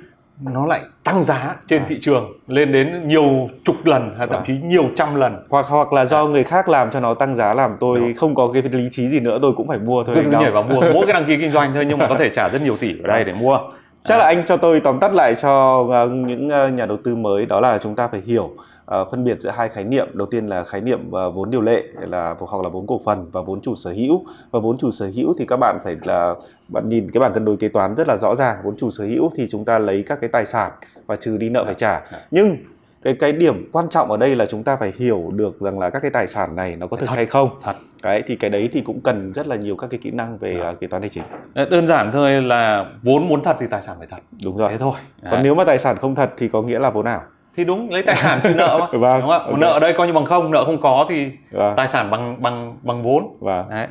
nó 0.40 0.66
lại 0.66 0.80
tăng 1.04 1.22
giá 1.24 1.56
trên 1.66 1.82
À. 1.82 1.84
thị 1.88 1.98
trường 2.02 2.32
lên 2.48 2.72
đến 2.72 3.08
nhiều 3.08 3.48
chục 3.64 3.76
lần 3.84 4.14
hay 4.18 4.26
thậm 4.26 4.36
Vâng. 4.36 4.44
chí 4.46 4.52
nhiều 4.68 4.84
trăm 4.96 5.14
lần 5.14 5.46
hoặc 5.50 5.66
hoặc 5.68 5.92
là 5.92 6.04
do 6.04 6.24
người 6.26 6.44
khác 6.44 6.68
làm 6.68 6.90
cho 6.90 7.00
nó 7.00 7.14
tăng 7.14 7.36
giá 7.36 7.54
làm 7.54 7.76
tôi 7.80 7.98
Đúng. 8.00 8.14
không 8.14 8.34
có 8.34 8.50
cái 8.52 8.62
lý 8.62 8.88
trí 8.90 9.08
gì 9.08 9.20
nữa 9.20 9.38
tôi 9.42 9.52
cũng 9.56 9.68
phải 9.68 9.78
mua 9.78 10.04
thôi 10.04 10.14
tôi 10.14 10.24
cứ 10.24 10.30
nhảy 10.30 10.50
vào 10.50 10.62
mua 10.62 10.80
mỗi 10.94 11.06
cái 11.06 11.12
đăng 11.12 11.24
ký 11.26 11.36
kinh 11.36 11.52
doanh 11.52 11.74
thôi 11.74 11.84
nhưng 11.88 11.98
mà 11.98 12.06
có 12.08 12.16
thể 12.18 12.30
trả 12.36 12.48
rất 12.48 12.62
nhiều 12.62 12.76
tỷ 12.76 12.88
ở 13.04 13.06
đây 13.08 13.24
để 13.24 13.32
mua 13.32 13.58
chắc 14.04 14.18
là 14.18 14.24
anh 14.24 14.42
cho 14.46 14.56
tôi 14.56 14.80
tóm 14.80 14.98
tắt 14.98 15.14
lại 15.14 15.34
cho 15.42 15.86
ờ, 15.90 16.08
những 16.08 16.48
ờ, 16.48 16.68
nhà 16.68 16.86
đầu 16.86 16.98
tư 17.04 17.16
mới 17.16 17.46
đó 17.46 17.60
là 17.60 17.78
chúng 17.78 17.94
ta 17.94 18.08
phải 18.08 18.20
hiểu 18.26 18.50
uh, 18.84 19.08
phân 19.10 19.24
biệt 19.24 19.40
giữa 19.40 19.50
hai 19.50 19.68
khái 19.68 19.84
niệm. 19.84 20.08
Đầu 20.14 20.26
tiên 20.30 20.46
là 20.46 20.64
khái 20.64 20.80
niệm 20.80 21.08
uh, 21.08 21.34
vốn 21.34 21.50
điều 21.50 21.60
lệ 21.60 21.82
là 22.00 22.34
hoặc 22.38 22.62
là 22.62 22.68
vốn 22.68 22.86
cổ 22.86 23.00
phần 23.04 23.30
và 23.32 23.42
vốn 23.42 23.60
chủ 23.60 23.76
sở 23.76 23.90
hữu. 23.90 24.24
Và 24.50 24.60
vốn 24.60 24.78
chủ 24.78 24.90
sở 24.90 25.10
hữu 25.14 25.34
thì 25.38 25.44
các 25.46 25.56
bạn 25.56 25.78
phải 25.84 25.96
là 26.02 26.34
bạn 26.68 26.88
nhìn 26.88 27.10
cái 27.10 27.20
bảng 27.20 27.32
cân 27.32 27.44
đối 27.44 27.56
kế 27.56 27.68
toán 27.68 27.94
rất 27.94 28.08
là 28.08 28.16
rõ 28.16 28.34
ràng. 28.36 28.56
Vốn 28.64 28.76
chủ 28.76 28.90
sở 28.90 29.04
hữu 29.04 29.30
thì 29.36 29.46
chúng 29.50 29.64
ta 29.64 29.78
lấy 29.78 30.04
các 30.06 30.20
cái 30.20 30.30
tài 30.32 30.46
sản 30.46 30.72
và 31.06 31.16
trừ 31.16 31.36
đi 31.36 31.50
nợ 31.50 31.64
phải 31.64 31.74
trả. 31.74 32.00
Nhưng 32.30 32.56
cái 33.02 33.14
cái 33.14 33.32
điểm 33.32 33.68
quan 33.72 33.88
trọng 33.88 34.10
ở 34.10 34.16
đây 34.16 34.36
là 34.36 34.46
chúng 34.46 34.62
ta 34.62 34.76
phải 34.76 34.92
hiểu 34.96 35.30
được 35.34 35.60
rằng 35.60 35.78
là 35.78 35.90
các 35.90 36.00
cái 36.00 36.10
tài 36.10 36.28
sản 36.28 36.56
này 36.56 36.76
nó 36.76 36.86
có 36.86 36.96
thực 36.96 37.08
thật, 37.08 37.14
hay 37.16 37.26
không. 37.26 37.48
Thật. 37.62 37.76
Đấy 38.02 38.22
thì 38.26 38.36
cái 38.36 38.50
đấy 38.50 38.68
thì 38.72 38.80
cũng 38.80 39.00
cần 39.00 39.32
rất 39.32 39.46
là 39.46 39.56
nhiều 39.56 39.76
các 39.76 39.90
cái 39.90 40.00
kỹ 40.02 40.10
năng 40.10 40.38
về 40.38 40.56
uh, 40.72 40.80
kế 40.80 40.86
toán 40.86 41.02
tài 41.02 41.08
chính. 41.08 41.22
Đơn 41.54 41.86
giản 41.86 42.10
thôi 42.12 42.42
là 42.42 42.86
vốn 43.02 43.28
muốn 43.28 43.42
thật 43.42 43.56
thì 43.60 43.66
tài 43.66 43.82
sản 43.82 43.96
phải 43.98 44.06
thật. 44.10 44.16
Đúng 44.44 44.56
rồi. 44.56 44.70
Thế 44.70 44.78
thôi. 44.78 44.94
Còn 45.30 45.42
nếu 45.42 45.54
mà 45.54 45.64
tài 45.64 45.78
sản 45.78 45.96
không 45.96 46.14
thật 46.14 46.30
thì 46.36 46.48
có 46.48 46.62
nghĩa 46.62 46.78
là 46.78 46.90
vốn 46.90 47.04
ảo 47.04 47.22
thì 47.56 47.64
đúng 47.64 47.90
lấy 47.90 48.02
tài 48.02 48.16
sản 48.16 48.40
trừ 48.42 48.54
nợ 48.54 48.78
mà 48.80 48.86
vâng, 48.98 49.20
đúng 49.20 49.30
không 49.30 49.42
okay. 49.42 49.54
nợ 49.58 49.72
ở 49.72 49.80
đây 49.80 49.92
coi 49.92 50.06
như 50.06 50.12
bằng 50.12 50.24
không 50.24 50.50
nợ 50.50 50.64
không 50.64 50.80
có 50.80 51.06
thì 51.08 51.30
vâng. 51.50 51.74
tài 51.76 51.88
sản 51.88 52.10
bằng 52.10 52.42
bằng 52.42 52.76
bằng 52.82 53.02
vốn 53.02 53.36
vâng. 53.40 53.66
đấy 53.70 53.86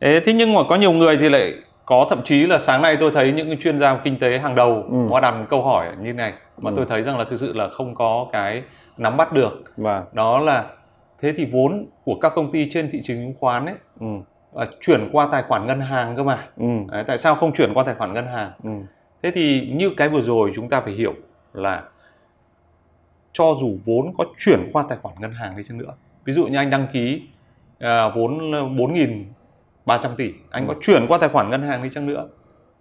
thế, 0.00 0.20
thế 0.20 0.32
nhưng 0.32 0.54
mà 0.54 0.60
có 0.68 0.76
nhiều 0.76 0.92
người 0.92 1.16
thì 1.16 1.28
lại 1.28 1.52
có 1.86 2.06
thậm 2.10 2.22
chí 2.24 2.46
là 2.46 2.58
sáng 2.58 2.82
nay 2.82 2.96
tôi 3.00 3.10
thấy 3.14 3.32
những 3.32 3.58
chuyên 3.58 3.78
gia 3.78 3.96
kinh 3.96 4.18
tế 4.18 4.38
hàng 4.38 4.54
đầu 4.54 4.84
Ừ. 4.90 4.96
có 5.10 5.20
đặt 5.20 5.34
câu 5.50 5.62
hỏi 5.62 5.86
như 6.02 6.12
này 6.12 6.32
mà 6.58 6.70
Ừ. 6.70 6.74
tôi 6.76 6.86
thấy 6.88 7.02
rằng 7.02 7.18
là 7.18 7.24
thực 7.24 7.40
sự 7.40 7.52
là 7.52 7.68
không 7.68 7.94
có 7.94 8.26
cái 8.32 8.62
nắm 8.96 9.16
bắt 9.16 9.32
được 9.32 9.52
vâng 9.76 10.04
đó 10.12 10.38
là 10.40 10.64
thế 11.22 11.32
thì 11.36 11.44
vốn 11.52 11.86
của 12.04 12.14
các 12.20 12.32
công 12.36 12.52
ty 12.52 12.70
trên 12.72 12.90
thị 12.92 13.00
trường 13.04 13.16
chứng 13.16 13.34
khoán 13.40 13.66
ấy 13.66 13.74
ừ. 14.00 14.06
là 14.54 14.66
chuyển 14.80 15.08
qua 15.12 15.28
tài 15.32 15.42
khoản 15.42 15.66
ngân 15.66 15.80
hàng 15.80 16.16
cơ 16.16 16.22
mà 16.22 16.38
Ừ. 16.56 16.66
Đấy, 16.92 17.04
tại 17.06 17.18
sao 17.18 17.34
không 17.34 17.52
chuyển 17.52 17.74
qua 17.74 17.84
tài 17.84 17.94
khoản 17.94 18.12
ngân 18.12 18.26
hàng 18.26 18.50
Ừ. 18.64 18.70
thế 19.22 19.30
thì 19.30 19.68
như 19.74 19.90
cái 19.96 20.08
vừa 20.08 20.20
rồi 20.22 20.52
chúng 20.56 20.68
ta 20.68 20.80
phải 20.80 20.92
hiểu 20.92 21.12
là 21.54 21.82
cho 23.32 23.56
dù 23.60 23.78
vốn 23.84 24.12
có 24.18 24.24
chuyển 24.38 24.70
qua 24.72 24.84
tài 24.88 24.98
khoản 25.02 25.14
ngân 25.20 25.32
hàng 25.32 25.56
đi 25.56 25.62
chăng 25.68 25.78
nữa 25.78 25.94
ví 26.24 26.32
dụ 26.32 26.46
như 26.46 26.56
anh 26.56 26.70
đăng 26.70 26.86
ký 26.92 27.22
à, 27.78 28.08
vốn 28.08 28.50
4.300 28.76 30.14
tỷ 30.16 30.32
anh 30.50 30.66
có 30.66 30.74
chuyển 30.82 31.06
qua 31.08 31.18
tài 31.18 31.28
khoản 31.28 31.50
ngân 31.50 31.62
hàng 31.62 31.82
đi 31.82 31.90
chăng 31.94 32.06
nữa 32.06 32.28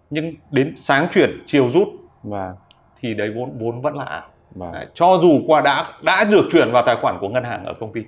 nhưng 0.09 0.33
đến 0.51 0.73
sáng 0.75 1.07
chuyển 1.11 1.29
chiều 1.45 1.67
rút 1.67 1.87
Vâng. 2.23 2.55
thì 2.99 3.13
đấy 3.13 3.31
vốn 3.35 3.57
vốn 3.59 3.81
vẫn 3.81 3.95
là 3.95 4.03
ảo. 4.03 4.27
Đấy, 4.73 4.85
cho 4.93 5.19
dù 5.21 5.41
qua 5.47 5.61
đã 5.61 5.85
đã 6.03 6.23
được 6.31 6.45
chuyển 6.51 6.71
vào 6.71 6.83
tài 6.85 6.95
khoản 7.01 7.17
của 7.21 7.29
ngân 7.29 7.43
hàng 7.43 7.65
ở 7.65 7.73
công 7.79 7.93
ty 7.93 8.01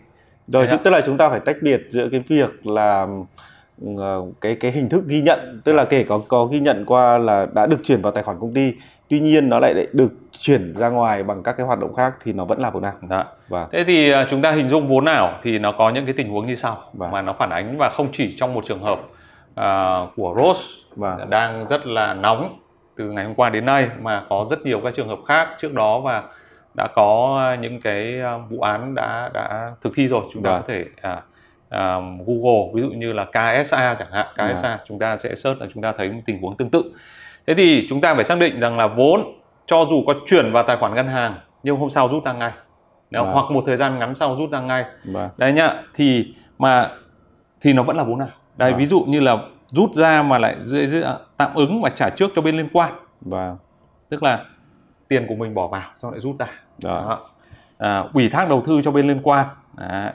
Rồi 0.48 0.68
tức 0.84 0.92
là 0.92 1.02
chúng 1.06 1.18
ta 1.18 1.30
phải 1.30 1.40
tách 1.40 1.56
biệt 1.62 1.82
giữa 1.90 2.10
cái 2.10 2.24
việc 2.28 2.66
là 2.66 3.08
ờ, 3.98 4.22
cái 4.42 4.56
cái 4.56 4.72
hình 4.72 4.90
thức 4.90 5.04
ghi 5.08 5.22
nhận 5.22 5.62
tức 5.64 5.74
là 5.74 5.86
kể 5.86 6.04
có 6.04 6.22
có 6.28 6.46
ghi 6.46 6.60
nhận 6.60 6.86
qua 6.86 7.18
là 7.18 7.48
đã 7.54 7.66
được 7.66 7.78
chuyển 7.84 8.02
vào 8.02 8.12
tài 8.12 8.24
khoản 8.24 8.38
công 8.40 8.54
ty 8.54 8.74
tuy 9.12 9.20
nhiên 9.20 9.50
nó 9.50 9.60
lại 9.60 9.88
được 9.94 10.12
chuyển 10.40 10.74
ra 10.76 10.90
ngoài 10.90 11.24
bằng 11.24 11.44
các 11.44 11.58
cái 11.58 11.66
hoạt 11.66 11.80
động 11.80 11.94
khác 11.94 12.14
thì 12.24 12.34
nó 12.34 12.46
vẫn 12.46 12.60
là 12.60 12.70
vốn 12.70 12.84
ảo 12.84 12.94
Đó. 13.10 13.26
và 13.48 13.68
Thế 13.72 13.84
thì 13.84 14.12
à, 14.12 14.26
chúng 14.30 14.42
ta 14.42 14.52
hình 14.52 14.70
dung 14.70 14.88
vốn 14.88 15.06
ảo 15.06 15.40
thì 15.44 15.60
nó 15.60 15.72
có 15.72 15.90
những 15.90 16.06
cái 16.06 16.14
tình 16.18 16.30
huống 16.30 16.46
như 16.48 16.56
sau 16.56 16.78
Vâng. 16.94 17.12
mà 17.12 17.22
nó 17.22 17.34
phản 17.34 17.50
ánh 17.50 17.78
và 17.78 17.90
không 17.90 18.08
chỉ 18.14 18.36
trong 18.40 18.54
một 18.54 18.66
trường 18.68 18.84
hợp 18.84 19.00
à, 19.56 20.00
của 20.16 20.36
Rose 20.38 20.62
và 20.96 21.18
đang 21.30 21.68
rất 21.68 21.88
là 21.88 22.14
nóng 22.14 22.60
từ 22.96 23.12
ngày 23.12 23.26
hôm 23.26 23.36
qua 23.36 23.50
đến 23.50 23.66
nay 23.66 23.88
mà 24.02 24.24
có 24.30 24.48
rất 24.50 24.66
nhiều 24.66 24.82
các 24.84 24.94
trường 24.96 25.08
hợp 25.08 25.20
khác 25.28 25.48
trước 25.60 25.74
đó 25.74 26.00
và 26.00 26.24
đã 26.74 26.88
có 26.96 27.40
những 27.62 27.82
cái 27.82 28.22
à, 28.22 28.38
vụ 28.50 28.60
án 28.60 28.96
đã 28.96 29.30
đã 29.34 29.72
thực 29.82 29.94
thi 29.96 30.08
rồi 30.08 30.22
chúng 30.34 30.44
ta 30.44 30.50
có 30.50 30.64
thể 30.68 30.86
à, 31.02 31.22
à, 31.70 31.96
Google 32.28 32.72
ví 32.74 32.82
dụ 32.82 32.90
như 32.90 33.14
là 33.14 33.26
KSA 33.26 33.96
chẳng 34.00 34.12
hạn. 34.12 34.28
KSA 34.36 34.80
chúng 34.88 35.00
ta 35.00 35.18
sẽ 35.18 35.36
search 35.36 35.62
là 35.62 35.68
chúng 35.74 35.84
ta 35.84 35.92
thấy 35.98 36.10
một 36.10 36.22
tình 36.26 36.42
huống 36.42 36.58
tương 36.58 36.70
tự 36.70 36.84
thế 37.48 37.54
thì 37.54 37.86
chúng 37.90 38.02
ta 38.02 38.16
phải 38.16 38.24
xác 38.24 38.40
định 38.40 38.60
rằng 38.60 38.78
là 38.78 38.88
vốn 38.88 39.22
cho 39.66 39.86
dù 39.90 40.04
có 40.08 40.14
chuyển 40.28 40.52
vào 40.52 40.64
tài 40.64 40.78
khoản 40.78 40.96
ngân 40.96 41.08
hàng 41.08 41.36
nhưng 41.64 41.76
hôm 41.76 41.90
sau 41.90 42.08
rút 42.08 42.26
ra 42.26 42.34
ngay 42.34 42.52
Nếu, 43.12 43.24
Vâng. 43.24 43.34
hoặc 43.34 43.52
một 43.52 43.64
thời 43.68 43.78
gian 43.78 44.00
ngắn 44.00 44.16
sau 44.16 44.36
rút 44.36 44.52
ra 44.52 44.60
ngay 44.60 44.86
và 45.06 45.30
đấy 45.38 45.54
nhá 45.54 45.74
thì 45.94 46.34
mà 46.58 46.90
thì 47.62 47.74
nó 47.74 47.84
vẫn 47.84 47.98
là 47.98 48.04
vốn 48.04 48.20
nào 48.20 48.28
đây 48.58 48.72
Vâng. 48.72 48.80
ví 48.80 48.86
dụ 48.86 49.04
như 49.08 49.20
là 49.20 49.38
rút 49.68 49.94
ra 49.94 50.24
mà 50.24 50.38
lại 50.40 50.56
dưới, 50.62 50.88
dưới, 50.88 51.04
tạm 51.38 51.52
ứng 51.56 51.82
và 51.82 51.90
trả 51.90 52.10
trước 52.10 52.32
cho 52.36 52.42
bên 52.42 52.58
liên 52.58 52.70
quan 52.74 52.92
và 53.22 53.56
tức 54.10 54.24
là 54.24 54.46
tiền 55.08 55.26
của 55.28 55.36
mình 55.36 55.54
bỏ 55.54 55.68
vào 55.68 55.90
xong 55.98 56.12
lại 56.12 56.20
rút 56.20 56.36
ra 56.40 56.46
đó 56.84 57.06
Đó. 57.10 57.20
À, 57.78 58.04
ủy 58.14 58.30
thác 58.30 58.50
đầu 58.50 58.62
tư 58.66 58.82
cho 58.84 58.92
bên 58.92 59.08
liên 59.08 59.20
quan 59.24 59.48
Đấy. 59.78 60.12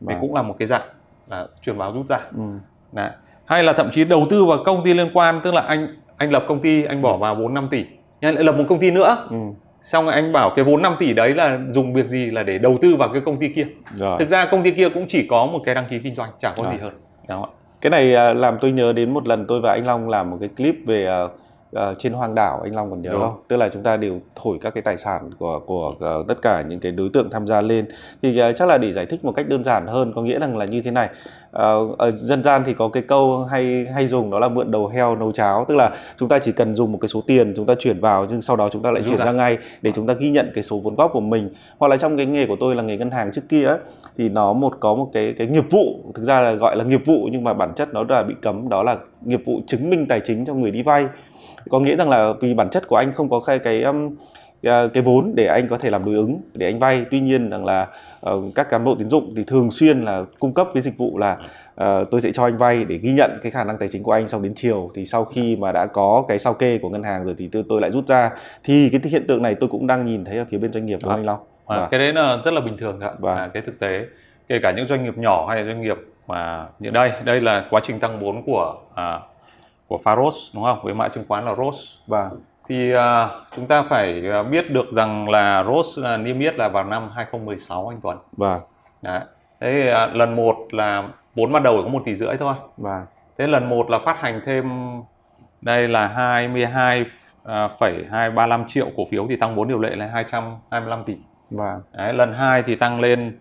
và 0.00 0.14
cũng 0.20 0.34
là 0.34 0.42
một 0.42 0.56
cái 0.58 0.66
dạng 0.66 0.88
là 1.28 1.46
chuyển 1.62 1.76
vào 1.76 1.92
rút 1.92 2.06
ra 2.08 2.18
ừ. 2.36 2.42
Đấy. 2.92 3.10
hay 3.46 3.62
là 3.62 3.72
thậm 3.72 3.90
chí 3.92 4.04
đầu 4.04 4.26
tư 4.30 4.44
vào 4.44 4.58
công 4.64 4.84
ty 4.84 4.94
liên 4.94 5.10
quan 5.14 5.40
tức 5.44 5.54
là 5.54 5.60
anh 5.60 5.88
anh 6.24 6.32
lập 6.32 6.44
công 6.48 6.60
ty 6.60 6.84
anh 6.84 7.02
bỏ 7.02 7.16
vào 7.16 7.34
vốn 7.34 7.54
5 7.54 7.68
tỷ. 7.70 7.84
Nhưng 8.20 8.28
anh 8.28 8.34
lại 8.34 8.44
lập 8.44 8.52
một 8.58 8.64
công 8.68 8.78
ty 8.80 8.90
nữa. 8.90 9.26
Ừ. 9.30 9.36
xong 9.82 10.04
rồi 10.04 10.14
anh 10.14 10.32
bảo 10.32 10.50
cái 10.56 10.64
vốn 10.64 10.82
5 10.82 10.94
tỷ 10.98 11.12
đấy 11.12 11.34
là 11.34 11.58
dùng 11.72 11.92
việc 11.92 12.08
gì 12.08 12.30
là 12.30 12.42
để 12.42 12.58
đầu 12.58 12.78
tư 12.82 12.96
vào 12.98 13.08
cái 13.12 13.22
công 13.24 13.36
ty 13.36 13.48
kia? 13.48 13.66
Rồi. 13.94 14.16
Thực 14.18 14.30
ra 14.30 14.46
công 14.46 14.62
ty 14.62 14.70
kia 14.70 14.88
cũng 14.88 15.06
chỉ 15.08 15.26
có 15.26 15.46
một 15.46 15.60
cái 15.64 15.74
đăng 15.74 15.84
ký 15.90 15.98
kinh 15.98 16.14
doanh 16.14 16.30
chẳng 16.40 16.52
có 16.56 16.64
À. 16.68 16.72
gì 16.72 16.78
hơn. 16.82 16.92
Ạ 17.26 17.36
cái 17.80 17.90
này 17.90 18.14
à, 18.14 18.32
làm 18.34 18.58
tôi 18.60 18.72
nhớ 18.72 18.92
đến 18.92 19.14
một 19.14 19.26
lần 19.26 19.44
tôi 19.48 19.60
và 19.60 19.70
anh 19.72 19.86
Long 19.86 20.08
làm 20.08 20.30
một 20.30 20.36
cái 20.40 20.48
clip 20.56 20.74
về 20.86 21.06
à, 21.06 21.20
à, 21.74 21.94
trên 21.98 22.12
hoang 22.12 22.34
đảo 22.34 22.60
anh 22.64 22.74
Long 22.74 22.90
còn 22.90 23.02
nhớ 23.02 23.10
Đúng. 23.12 23.20
không? 23.20 23.34
Tức 23.48 23.56
là 23.56 23.68
chúng 23.68 23.82
ta 23.82 23.96
đều 23.96 24.20
thổi 24.34 24.58
các 24.60 24.74
cái 24.74 24.82
tài 24.82 24.96
sản 24.96 25.30
của 25.38 25.60
của 25.66 25.94
à, 26.00 26.14
tất 26.28 26.42
cả 26.42 26.62
những 26.62 26.80
cái 26.80 26.92
đối 26.92 27.08
tượng 27.12 27.30
tham 27.30 27.46
gia 27.46 27.60
lên. 27.60 27.86
Thì 28.22 28.38
à, 28.38 28.52
chắc 28.52 28.68
là 28.68 28.78
để 28.78 28.92
giải 28.92 29.06
thích 29.06 29.24
một 29.24 29.32
cách 29.32 29.48
đơn 29.48 29.64
giản 29.64 29.86
hơn 29.86 30.12
có 30.16 30.22
nghĩa 30.22 30.38
rằng 30.38 30.56
là 30.56 30.64
như 30.64 30.82
thế 30.82 30.90
này. 30.90 31.08
Ờ, 31.50 31.88
ở 31.98 32.10
dân 32.10 32.44
gian 32.44 32.62
thì 32.66 32.74
có 32.74 32.88
cái 32.88 33.02
câu 33.02 33.44
hay 33.44 33.86
hay 33.94 34.06
dùng 34.08 34.30
đó 34.30 34.38
là 34.38 34.48
mượn 34.48 34.70
đầu 34.70 34.88
heo 34.88 35.16
nấu 35.16 35.32
cháo. 35.32 35.64
Tức 35.68 35.74
là 35.76 35.90
chúng 36.16 36.28
ta 36.28 36.38
chỉ 36.38 36.52
cần 36.52 36.74
dùng 36.74 36.92
một 36.92 36.98
cái 37.00 37.08
số 37.08 37.20
tiền 37.26 37.52
chúng 37.56 37.66
ta 37.66 37.74
chuyển 37.78 38.00
vào 38.00 38.26
nhưng 38.30 38.42
sau 38.42 38.56
đó 38.56 38.68
chúng 38.72 38.82
ta 38.82 38.90
lại 38.90 39.02
Rút 39.02 39.08
chuyển 39.08 39.18
ra. 39.18 39.24
ra 39.24 39.32
ngay 39.32 39.58
để 39.82 39.92
chúng 39.94 40.06
ta 40.06 40.14
ghi 40.14 40.30
nhận 40.30 40.50
cái 40.54 40.64
số 40.64 40.78
vốn 40.78 40.94
góp 40.94 41.10
của 41.12 41.20
mình. 41.20 41.50
Hoặc 41.78 41.88
là 41.88 41.96
trong 41.96 42.16
cái 42.16 42.26
nghề 42.26 42.46
của 42.46 42.56
tôi 42.60 42.74
là 42.74 42.82
nghề 42.82 42.96
ngân 42.96 43.10
hàng 43.10 43.32
trước 43.32 43.42
kia 43.48 43.64
ấy, 43.64 43.78
thì 44.18 44.28
nó 44.28 44.52
một 44.52 44.72
có 44.80 44.94
một 44.94 45.10
cái 45.12 45.34
cái 45.38 45.46
nghiệp 45.46 45.64
vụ 45.70 46.12
thực 46.14 46.22
ra 46.22 46.40
là 46.40 46.52
gọi 46.52 46.76
là 46.76 46.84
nghiệp 46.84 47.00
vụ 47.06 47.28
nhưng 47.32 47.44
mà 47.44 47.54
bản 47.54 47.72
chất 47.76 47.88
nó 47.94 48.04
là 48.08 48.22
bị 48.22 48.34
cấm 48.42 48.68
đó 48.68 48.82
là 48.82 48.96
nghiệp 49.24 49.42
vụ 49.46 49.60
chứng 49.66 49.90
minh 49.90 50.06
tài 50.08 50.20
chính 50.20 50.44
cho 50.44 50.54
người 50.54 50.70
đi 50.70 50.82
vay 50.82 51.06
có 51.70 51.80
nghĩa 51.80 51.96
rằng 51.96 52.08
là 52.08 52.32
vì 52.40 52.54
bản 52.54 52.68
chất 52.70 52.88
của 52.88 52.96
anh 52.96 53.12
không 53.12 53.30
có 53.30 53.40
cái 53.40 53.58
cái 53.58 53.82
um, 53.82 54.16
cái 54.62 54.88
cái 54.88 55.02
vốn 55.02 55.32
để 55.36 55.46
anh 55.46 55.68
có 55.68 55.78
thể 55.78 55.90
làm 55.90 56.04
đối 56.04 56.14
ứng 56.14 56.40
để 56.54 56.66
anh 56.66 56.78
vay 56.78 57.04
tuy 57.10 57.20
nhiên 57.20 57.50
rằng 57.50 57.64
là 57.64 57.86
ờ, 58.20 58.40
các 58.54 58.70
cán 58.70 58.84
bộ 58.84 58.94
tín 58.98 59.08
dụng 59.10 59.32
thì 59.36 59.44
thường 59.46 59.70
xuyên 59.70 60.02
là 60.04 60.24
cung 60.38 60.54
cấp 60.54 60.68
cái 60.74 60.82
dịch 60.82 60.98
vụ 60.98 61.18
là 61.18 61.36
ờ, 61.74 62.04
tôi 62.10 62.20
sẽ 62.20 62.30
cho 62.34 62.44
anh 62.44 62.58
vay 62.58 62.84
để 62.84 62.96
ghi 62.96 63.12
nhận 63.12 63.38
cái 63.42 63.52
khả 63.52 63.64
năng 63.64 63.78
tài 63.78 63.88
chính 63.88 64.02
của 64.02 64.12
anh 64.12 64.28
xong 64.28 64.42
đến 64.42 64.52
chiều 64.54 64.90
thì 64.94 65.04
sau 65.04 65.24
khi 65.24 65.56
mà 65.56 65.72
đã 65.72 65.86
có 65.86 66.24
cái 66.28 66.38
sao 66.38 66.54
kê 66.54 66.78
của 66.82 66.88
ngân 66.88 67.02
hàng 67.02 67.24
rồi 67.24 67.34
thì 67.38 67.48
tôi, 67.52 67.64
tôi 67.68 67.80
lại 67.80 67.90
rút 67.90 68.06
ra 68.08 68.30
thì 68.64 68.88
cái 68.92 69.00
hiện 69.10 69.26
tượng 69.26 69.42
này 69.42 69.54
tôi 69.60 69.68
cũng 69.68 69.86
đang 69.86 70.04
nhìn 70.06 70.24
thấy 70.24 70.38
ở 70.38 70.44
phía 70.50 70.58
bên 70.58 70.72
doanh 70.72 70.86
nghiệp 70.86 70.98
của 71.04 71.10
Đó. 71.10 71.16
anh 71.16 71.24
Long 71.26 71.38
À, 71.66 71.76
Vâng. 71.76 71.88
cái 71.90 72.00
đấy 72.00 72.12
là 72.12 72.38
rất 72.44 72.54
là 72.54 72.60
bình 72.60 72.76
thường 72.76 73.00
ạ 73.00 73.10
Vâng. 73.18 73.36
à, 73.36 73.48
cái 73.54 73.62
thực 73.66 73.78
tế 73.80 74.06
kể 74.48 74.58
cả 74.62 74.72
những 74.76 74.86
doanh 74.86 75.04
nghiệp 75.04 75.18
nhỏ 75.18 75.46
hay 75.48 75.56
là 75.60 75.66
doanh 75.66 75.82
nghiệp 75.82 75.96
mà 76.26 76.66
như 76.78 76.90
đây 76.90 77.12
đây 77.24 77.40
là 77.40 77.64
quá 77.70 77.80
trình 77.84 78.00
tăng 78.00 78.20
vốn 78.20 78.42
của 78.46 78.74
à, 78.94 79.20
của 79.88 79.98
Pharos 79.98 80.54
đúng 80.54 80.64
không 80.64 80.78
với 80.82 80.94
mã 80.94 81.08
chứng 81.08 81.24
khoán 81.28 81.44
là 81.44 81.54
ROS 81.54 81.90
và 82.06 82.30
thì 82.68 82.92
à, 82.92 83.28
chúng 83.56 83.66
ta 83.66 83.82
phải 83.82 84.30
à, 84.30 84.42
biết 84.42 84.70
được 84.70 84.86
rằng 84.92 85.28
là 85.28 85.64
ROS 85.64 85.98
à, 86.04 86.16
niêm 86.16 86.38
yết 86.40 86.54
là 86.56 86.68
vào 86.68 86.84
năm 86.84 87.10
2016 87.14 87.88
anh 87.88 88.00
Tuấn 88.02 88.18
và 88.32 88.60
Đấy. 89.02 89.20
Thế 89.60 89.90
à, 89.90 90.06
lần 90.06 90.36
một 90.36 90.56
là 90.70 91.02
vốn 91.34 91.52
ban 91.52 91.62
đầu 91.62 91.80
có 91.82 91.88
một 91.88 92.02
tỷ 92.04 92.14
rưỡi 92.14 92.36
thôi 92.36 92.54
và 92.76 93.06
Thế 93.38 93.46
lần 93.46 93.68
một 93.68 93.90
là 93.90 93.98
phát 93.98 94.20
hành 94.20 94.40
thêm 94.46 94.70
đây 95.62 95.88
là 95.88 96.06
22,235 96.06 98.64
triệu 98.68 98.86
cổ 98.96 99.04
phiếu 99.10 99.26
thì 99.28 99.36
tăng 99.36 99.54
vốn 99.54 99.68
điều 99.68 99.78
lệ 99.78 99.96
là 99.96 100.06
225 100.06 101.04
tỷ. 101.04 101.16
và 101.50 101.78
Đấy, 101.92 102.14
lần 102.14 102.34
2 102.34 102.62
thì 102.62 102.74
tăng 102.74 103.00
lên 103.00 103.38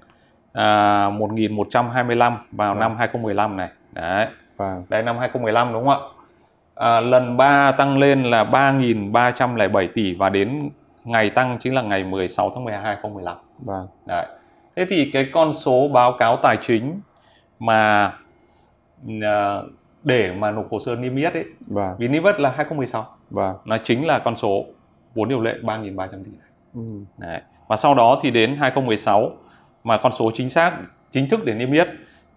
à, 0.54 1.10
1.125 1.10 2.34
vào 2.52 2.74
Vâng. 2.74 2.80
năm 2.80 2.96
2015 2.98 3.58
này. 3.58 3.70
Đấy, 3.92 4.28
và 4.58 4.78
đây 4.90 5.04
năm 5.04 5.18
2015 5.18 5.74
đúng 5.74 5.86
không 5.86 6.04
ạ? 6.04 6.08
À, 6.76 7.00
lần 7.00 7.38
3 7.38 7.72
tăng 7.72 7.98
lên 7.98 8.24
là 8.24 8.44
3.307 8.44 9.88
tỷ 9.94 10.16
và 10.16 10.30
đến 10.30 10.70
ngày 11.04 11.30
tăng 11.30 11.58
chính 11.60 11.76
là 11.76 11.82
ngày 11.82 12.04
16 12.04 12.50
tháng 12.50 12.64
12 12.64 12.84
2015. 12.84 13.38
và 13.60 13.84
Đấy. 14.06 14.26
Thế 14.76 14.86
thì 14.90 15.10
cái 15.14 15.30
con 15.34 15.54
số 15.54 15.88
báo 15.88 16.14
cáo 16.14 16.36
tài 16.36 16.58
chính 16.62 17.02
mà 17.60 18.12
à, 19.22 19.62
để 20.04 20.32
mà 20.32 20.52
nộp 20.52 20.72
hồ 20.72 20.80
sơ 20.80 20.96
niêm 20.96 21.16
yết 21.16 21.34
ấy, 21.34 21.46
và 21.68 21.96
vì 21.98 22.08
niêm 22.08 22.24
yết 22.24 22.40
là 22.40 22.50
2016, 22.50 23.08
và 23.30 23.54
nó 23.66 23.78
chính 23.78 24.08
là 24.08 24.20
con 24.20 24.36
số 24.36 24.66
vốn 25.16 25.30
điều 25.30 25.42
lệ 25.42 25.56
3.300 25.62 26.08
tỷ. 26.08 26.32
ừ. 26.74 26.82
Đấy. 27.18 27.42
Và 27.68 27.76
sau 27.76 27.96
đó 27.96 28.20
thì 28.22 28.32
đến 28.32 28.56
2016 28.60 29.32
mà 29.84 29.98
con 29.98 30.12
số 30.12 30.32
chính 30.34 30.50
xác 30.50 30.72
chính 31.12 31.30
thức 31.30 31.46
để 31.46 31.54
niêm 31.54 31.72
yết 31.72 31.88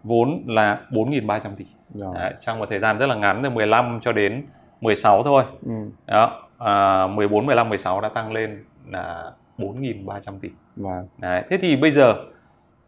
vốn 0.07 0.43
là 0.47 0.81
4.300 0.91 1.39
tỷ. 1.57 1.65
Đấy, 2.15 2.35
trong 2.41 2.59
một 2.59 2.67
thời 2.71 2.79
gian 2.79 2.99
rất 2.99 3.07
là 3.07 3.15
ngắn 3.15 3.41
từ 3.43 3.51
15 3.51 3.99
cho 4.03 4.13
đến 4.13 4.47
16 4.81 5.23
thôi. 5.23 5.43
Ừ. 5.67 5.73
Đó, 6.07 6.43
à, 6.59 7.07
14, 7.07 7.47
15, 7.47 7.69
16 7.69 8.01
đã 8.01 8.09
tăng 8.09 8.33
lên 8.33 8.65
là 8.91 9.31
4.300 9.59 10.39
tỷ. 10.41 10.49
và 10.77 11.03
Đấy, 11.19 11.43
thế 11.49 11.57
thì 11.63 11.77
bây 11.77 11.91
giờ 11.91 12.15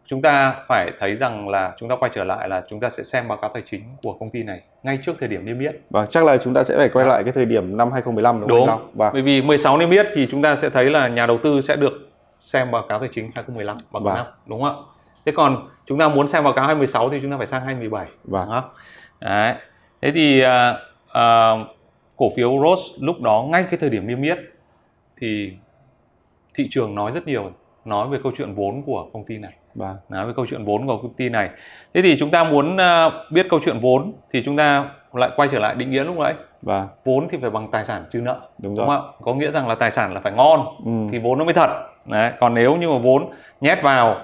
chúng 0.05 0.21
ta 0.21 0.55
phải 0.67 0.89
thấy 0.99 1.15
rằng 1.15 1.49
là 1.49 1.73
chúng 1.77 1.89
ta 1.89 1.95
quay 1.95 2.11
trở 2.15 2.23
lại 2.23 2.49
là 2.49 2.61
chúng 2.69 2.79
ta 2.79 2.89
sẽ 2.89 3.03
xem 3.03 3.27
báo 3.27 3.37
cáo 3.37 3.49
tài 3.53 3.63
chính 3.65 3.83
của 4.03 4.13
công 4.13 4.29
ty 4.29 4.43
này 4.43 4.61
ngay 4.83 4.99
trước 5.05 5.15
thời 5.19 5.29
điểm 5.29 5.45
niêm 5.45 5.59
yết. 5.59 5.75
Vâng, 5.89 6.05
chắc 6.09 6.23
là 6.25 6.37
chúng 6.37 6.53
ta 6.53 6.63
sẽ 6.63 6.77
phải 6.77 6.89
quay 6.89 7.05
lại 7.05 7.23
cái 7.23 7.33
thời 7.33 7.45
điểm 7.45 7.77
năm 7.77 7.91
2015 7.91 8.39
đúng, 8.39 8.49
Đúng. 8.49 8.67
không? 8.67 8.91
Vâng. 8.93 9.09
Bởi 9.13 9.21
vì 9.21 9.41
16 9.41 9.77
niêm 9.77 9.89
yết 9.89 10.07
thì 10.13 10.27
chúng 10.31 10.41
ta 10.41 10.55
sẽ 10.55 10.69
thấy 10.69 10.89
là 10.89 11.07
nhà 11.07 11.25
đầu 11.27 11.37
tư 11.43 11.61
sẽ 11.61 11.75
được 11.75 11.93
xem 12.41 12.71
báo 12.71 12.83
cáo 12.89 12.99
tài 12.99 13.09
chính 13.11 13.31
2015 13.35 13.75
báo 13.91 14.03
cáo 14.03 14.13
Vâng. 14.15 14.15
năm 14.25 14.33
đúng 14.45 14.61
không 14.61 14.69
ạ 14.69 14.98
thế 15.25 15.31
còn 15.35 15.67
chúng 15.85 15.97
ta 15.99 16.07
muốn 16.09 16.27
xem 16.27 16.43
báo 16.43 16.53
cáo 16.53 16.65
2016 16.65 17.09
thì 17.09 17.19
chúng 17.21 17.31
ta 17.31 17.37
phải 17.37 17.47
sang 17.47 17.63
2017 17.63 18.05
Vâng. 18.23 18.45
đúng 18.45 18.61
không? 18.61 18.69
Đấy. 19.19 19.53
thế 20.01 20.11
thì 20.11 20.41
à, 20.41 20.75
à, 21.13 21.51
cổ 22.17 22.29
phiếu 22.35 22.57
Rose 22.63 22.83
lúc 22.99 23.21
đó 23.21 23.45
ngay 23.49 23.63
cái 23.63 23.77
thời 23.79 23.89
điểm 23.89 24.07
niêm 24.07 24.21
yết 24.21 24.37
thì 25.21 25.53
thị 26.53 26.67
trường 26.71 26.95
nói 26.95 27.11
rất 27.11 27.27
nhiều 27.27 27.51
nói 27.85 28.07
về 28.07 28.19
câu 28.23 28.31
chuyện 28.37 28.53
vốn 28.55 28.81
của 28.85 29.05
công 29.13 29.23
ty 29.25 29.37
này 29.37 29.51
Vâng. 29.75 29.95
nói 30.09 30.25
về 30.25 30.33
câu 30.35 30.45
chuyện 30.49 30.65
vốn 30.65 30.87
của 30.87 30.97
công 30.97 31.13
ty 31.13 31.29
này 31.29 31.49
thế 31.93 32.01
thì 32.01 32.17
chúng 32.19 32.31
ta 32.31 32.43
muốn 32.43 32.77
à, 32.77 33.09
biết 33.31 33.47
câu 33.49 33.59
chuyện 33.65 33.79
vốn 33.79 34.13
thì 34.31 34.43
chúng 34.43 34.57
ta 34.57 34.89
lại 35.13 35.29
quay 35.35 35.49
trở 35.51 35.59
lại 35.59 35.75
định 35.75 35.91
nghĩa 35.91 36.03
lúc 36.03 36.17
nãy 36.17 36.33
Vâng. 36.61 36.87
vốn 37.05 37.27
thì 37.29 37.37
phải 37.41 37.49
bằng 37.49 37.67
tài 37.71 37.85
sản 37.85 38.03
trừ 38.11 38.19
nợ 38.21 38.39
Đúng 38.57 38.75
đúng 38.75 38.87
rồi. 38.87 38.97
không 38.97 39.05
ạ 39.11 39.11
có 39.21 39.33
nghĩa 39.33 39.51
rằng 39.51 39.67
là 39.67 39.75
tài 39.75 39.91
sản 39.91 40.13
là 40.13 40.19
phải 40.19 40.31
ngon 40.31 40.65
Ừ. 40.85 40.91
thì 41.11 41.19
vốn 41.19 41.37
nó 41.37 41.43
mới 41.45 41.53
thật 41.53 41.69
Đấy. 42.05 42.31
còn 42.39 42.53
nếu 42.53 42.75
như 42.77 42.89
mà 42.89 42.97
vốn 42.97 43.29
nhét 43.61 43.81
vào 43.81 44.17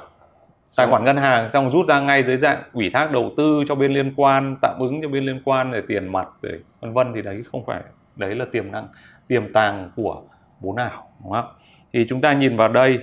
tài 0.78 0.88
khoản 0.88 1.06
ngân 1.06 1.18
hàng 1.18 1.52
xong 1.52 1.72
rút 1.72 1.88
ra 1.88 2.00
ngay 2.00 2.24
dưới 2.24 2.38
dạng 2.38 2.64
ủy 2.74 2.90
thác 2.90 3.12
đầu 3.12 3.32
tư 3.38 3.64
cho 3.68 3.76
bên 3.76 3.94
liên 3.94 4.14
quan 4.16 4.56
tạm 4.62 4.76
ứng 4.80 5.02
cho 5.02 5.08
bên 5.08 5.26
liên 5.26 5.42
quan 5.46 5.72
để 5.72 5.82
tiền 5.88 6.12
mặt 6.12 6.28
rồi 6.42 6.60
vân 6.82 6.94
vân 6.94 7.12
thì 7.16 7.22
đấy 7.22 7.44
không 7.52 7.66
phải 7.66 7.82
đấy 8.16 8.36
là 8.36 8.46
tiềm 8.52 8.72
năng 8.72 8.88
tiềm 9.28 9.54
tàng 9.54 9.92
của 9.96 10.22
vốn 10.60 10.76
ảo 10.76 11.10
đúng 11.24 11.34
không 11.34 11.46
thì 11.94 12.06
chúng 12.10 12.22
ta 12.22 12.34
nhìn 12.34 12.58
vào 12.58 12.70
đây 12.70 13.00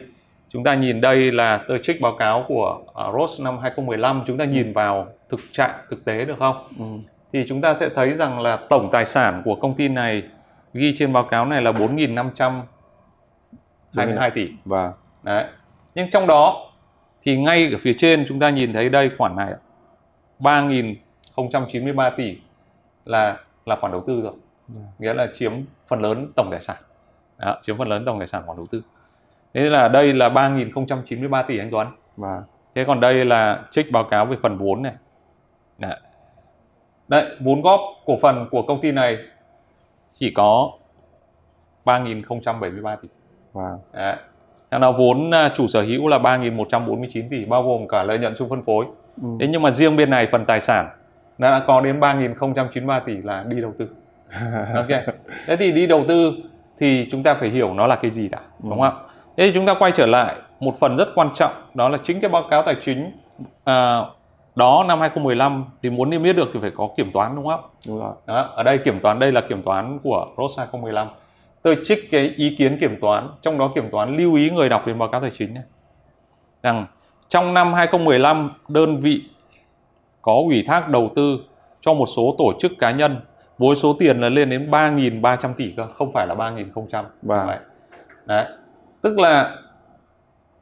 chúng 0.48 0.64
ta 0.64 0.74
nhìn 0.74 1.00
đây 1.00 1.32
là 1.32 1.64
tôi 1.68 1.80
trích 1.82 2.00
báo 2.00 2.16
cáo 2.18 2.44
của 2.48 2.80
uh, 2.80 3.14
Rose 3.18 3.44
năm 3.44 3.58
2015 3.58 4.22
chúng 4.26 4.38
ta 4.38 4.44
nhìn 4.44 4.72
vào 4.72 5.06
thực 5.28 5.40
trạng 5.52 5.74
thực 5.90 6.04
tế 6.04 6.24
được 6.24 6.36
không 6.38 6.56
Ừ. 6.78 6.84
thì 7.32 7.44
chúng 7.48 7.60
ta 7.60 7.74
sẽ 7.74 7.88
thấy 7.88 8.14
rằng 8.14 8.40
là 8.40 8.56
tổng 8.56 8.88
tài 8.92 9.04
sản 9.04 9.42
của 9.44 9.54
công 9.54 9.74
ty 9.74 9.88
này 9.88 10.22
ghi 10.74 10.94
trên 10.98 11.12
báo 11.12 11.24
cáo 11.24 11.46
này 11.46 11.62
là 11.62 11.72
4.522 11.72 14.30
tỷ. 14.30 14.48
Vâng. 14.64 14.92
Đấy. 15.22 15.44
Nhưng 15.94 16.10
trong 16.10 16.26
đó 16.26 16.71
thì 17.22 17.36
ngay 17.36 17.72
ở 17.72 17.78
phía 17.80 17.94
trên 17.98 18.24
chúng 18.28 18.40
ta 18.40 18.50
nhìn 18.50 18.72
thấy 18.72 18.88
đây 18.88 19.10
khoản 19.18 19.36
này 19.36 19.52
3.093 20.38 22.10
tỷ 22.16 22.38
là 23.04 23.36
là 23.66 23.76
khoản 23.76 23.92
đầu 23.92 24.04
tư 24.06 24.20
rồi. 24.22 24.32
Nghĩa 24.98 25.14
là 25.14 25.26
chiếm 25.34 25.52
phần 25.86 26.02
lớn 26.02 26.32
tổng 26.36 26.48
tài 26.50 26.60
sản. 26.60 26.76
Đó, 27.38 27.56
chiếm 27.62 27.78
phần 27.78 27.88
lớn 27.88 28.04
tổng 28.04 28.18
tài 28.18 28.26
sản 28.26 28.42
khoản 28.46 28.56
đầu 28.56 28.66
tư. 28.70 28.82
Thế 29.54 29.70
là 29.70 29.88
đây 29.88 30.12
là 30.12 30.28
3.093 30.28 31.44
tỷ 31.46 31.58
anh 31.58 31.70
Tuấn. 31.70 31.88
Vâng. 32.16 32.42
Thế 32.74 32.84
còn 32.84 33.00
đây 33.00 33.24
là 33.24 33.64
trích 33.70 33.92
báo 33.92 34.04
cáo 34.04 34.26
về 34.26 34.36
phần 34.42 34.56
vốn 34.56 34.82
này. 34.82 34.94
Đấy. 35.78 36.00
Đấy, 37.08 37.36
vốn 37.40 37.62
góp 37.62 37.80
cổ 38.06 38.16
phần 38.22 38.48
của 38.50 38.62
công 38.62 38.80
ty 38.80 38.92
này 38.92 39.18
chỉ 40.10 40.32
có 40.34 40.72
3.073 41.84 42.96
tỷ. 42.96 43.08
Vâng. 43.52 43.78
Đấy. 43.92 44.16
Thế 44.72 44.78
nào 44.78 44.92
vốn 44.92 45.30
à, 45.30 45.48
chủ 45.48 45.66
sở 45.66 45.82
hữu 45.82 46.08
là 46.08 46.18
3.149 46.18 47.28
tỷ 47.30 47.44
bao 47.44 47.62
gồm 47.62 47.88
cả 47.88 48.02
lợi 48.02 48.18
nhuận 48.18 48.34
chung 48.38 48.48
phân 48.48 48.62
phối. 48.62 48.84
Ừ. 49.22 49.28
Thế 49.40 49.46
nhưng 49.46 49.62
mà 49.62 49.70
riêng 49.70 49.96
bên 49.96 50.10
này 50.10 50.28
phần 50.32 50.44
tài 50.44 50.60
sản 50.60 50.88
nó 51.38 51.50
đã 51.50 51.64
có 51.66 51.80
đến 51.80 52.00
3.093 52.00 53.00
tỷ 53.00 53.16
là 53.16 53.44
đi 53.48 53.60
đầu 53.60 53.72
tư. 53.78 53.88
Ok. 54.74 54.88
Thế 55.46 55.56
thì 55.56 55.72
đi 55.72 55.86
đầu 55.86 56.04
tư 56.08 56.32
thì 56.78 57.08
chúng 57.10 57.22
ta 57.22 57.34
phải 57.34 57.48
hiểu 57.48 57.74
nó 57.74 57.86
là 57.86 57.96
cái 57.96 58.10
gì 58.10 58.28
đã, 58.28 58.38
đúng 58.62 58.70
không 58.70 58.80
ạ? 58.80 58.92
Thế 59.36 59.46
thì 59.46 59.52
chúng 59.54 59.66
ta 59.66 59.74
quay 59.74 59.92
trở 59.92 60.06
lại 60.06 60.34
một 60.60 60.76
phần 60.80 60.96
rất 60.96 61.08
quan 61.14 61.28
trọng 61.34 61.52
đó 61.74 61.88
là 61.88 61.98
chính 62.04 62.20
cái 62.20 62.30
báo 62.30 62.44
cáo 62.50 62.62
tài 62.62 62.74
chính 62.82 63.12
à, 63.64 64.00
đó 64.54 64.84
năm 64.88 65.00
2015 65.00 65.64
thì 65.82 65.90
muốn 65.90 66.10
niêm 66.10 66.22
yết 66.22 66.36
được 66.36 66.48
thì 66.52 66.60
phải 66.62 66.70
có 66.76 66.88
kiểm 66.96 67.12
toán 67.12 67.36
đúng 67.36 67.46
không 67.46 67.60
ạ? 67.60 67.68
Đúng 67.88 67.98
rồi. 68.00 68.12
Đó, 68.26 68.50
ở 68.54 68.62
đây 68.62 68.78
kiểm 68.78 69.00
toán 69.00 69.18
đây 69.18 69.32
là 69.32 69.40
kiểm 69.40 69.62
toán 69.62 69.98
của 70.02 70.26
ROS 70.38 70.58
2015. 70.58 71.08
Tôi 71.62 71.78
trích 71.84 72.10
cái 72.10 72.34
ý 72.36 72.56
kiến 72.58 72.78
kiểm 72.80 73.00
toán, 73.00 73.28
trong 73.42 73.58
đó 73.58 73.72
kiểm 73.74 73.90
toán 73.90 74.16
lưu 74.16 74.34
ý 74.34 74.50
người 74.50 74.68
đọc 74.68 74.86
đến 74.86 74.98
báo 74.98 75.08
cáo 75.08 75.20
tài 75.20 75.30
chính 75.34 75.54
này. 75.54 75.64
Rằng 76.62 76.86
trong 77.28 77.54
năm 77.54 77.72
2015 77.72 78.50
đơn 78.68 79.00
vị 79.00 79.22
có 80.22 80.32
ủy 80.32 80.64
thác 80.66 80.88
đầu 80.88 81.10
tư 81.14 81.38
cho 81.80 81.94
một 81.94 82.06
số 82.06 82.34
tổ 82.38 82.52
chức 82.60 82.72
cá 82.78 82.90
nhân 82.90 83.16
với 83.58 83.76
số 83.76 83.96
tiền 83.98 84.20
là 84.20 84.28
lên 84.28 84.50
đến 84.50 84.70
3.300 84.70 85.54
tỷ 85.54 85.72
cơ, 85.76 85.86
không 85.94 86.12
phải 86.12 86.26
là 86.26 86.34
3.000. 86.34 87.04
Vâng. 87.22 87.46
Đấy. 87.46 87.58
Đấy. 88.26 88.46
Tức 89.02 89.18
là 89.18 89.56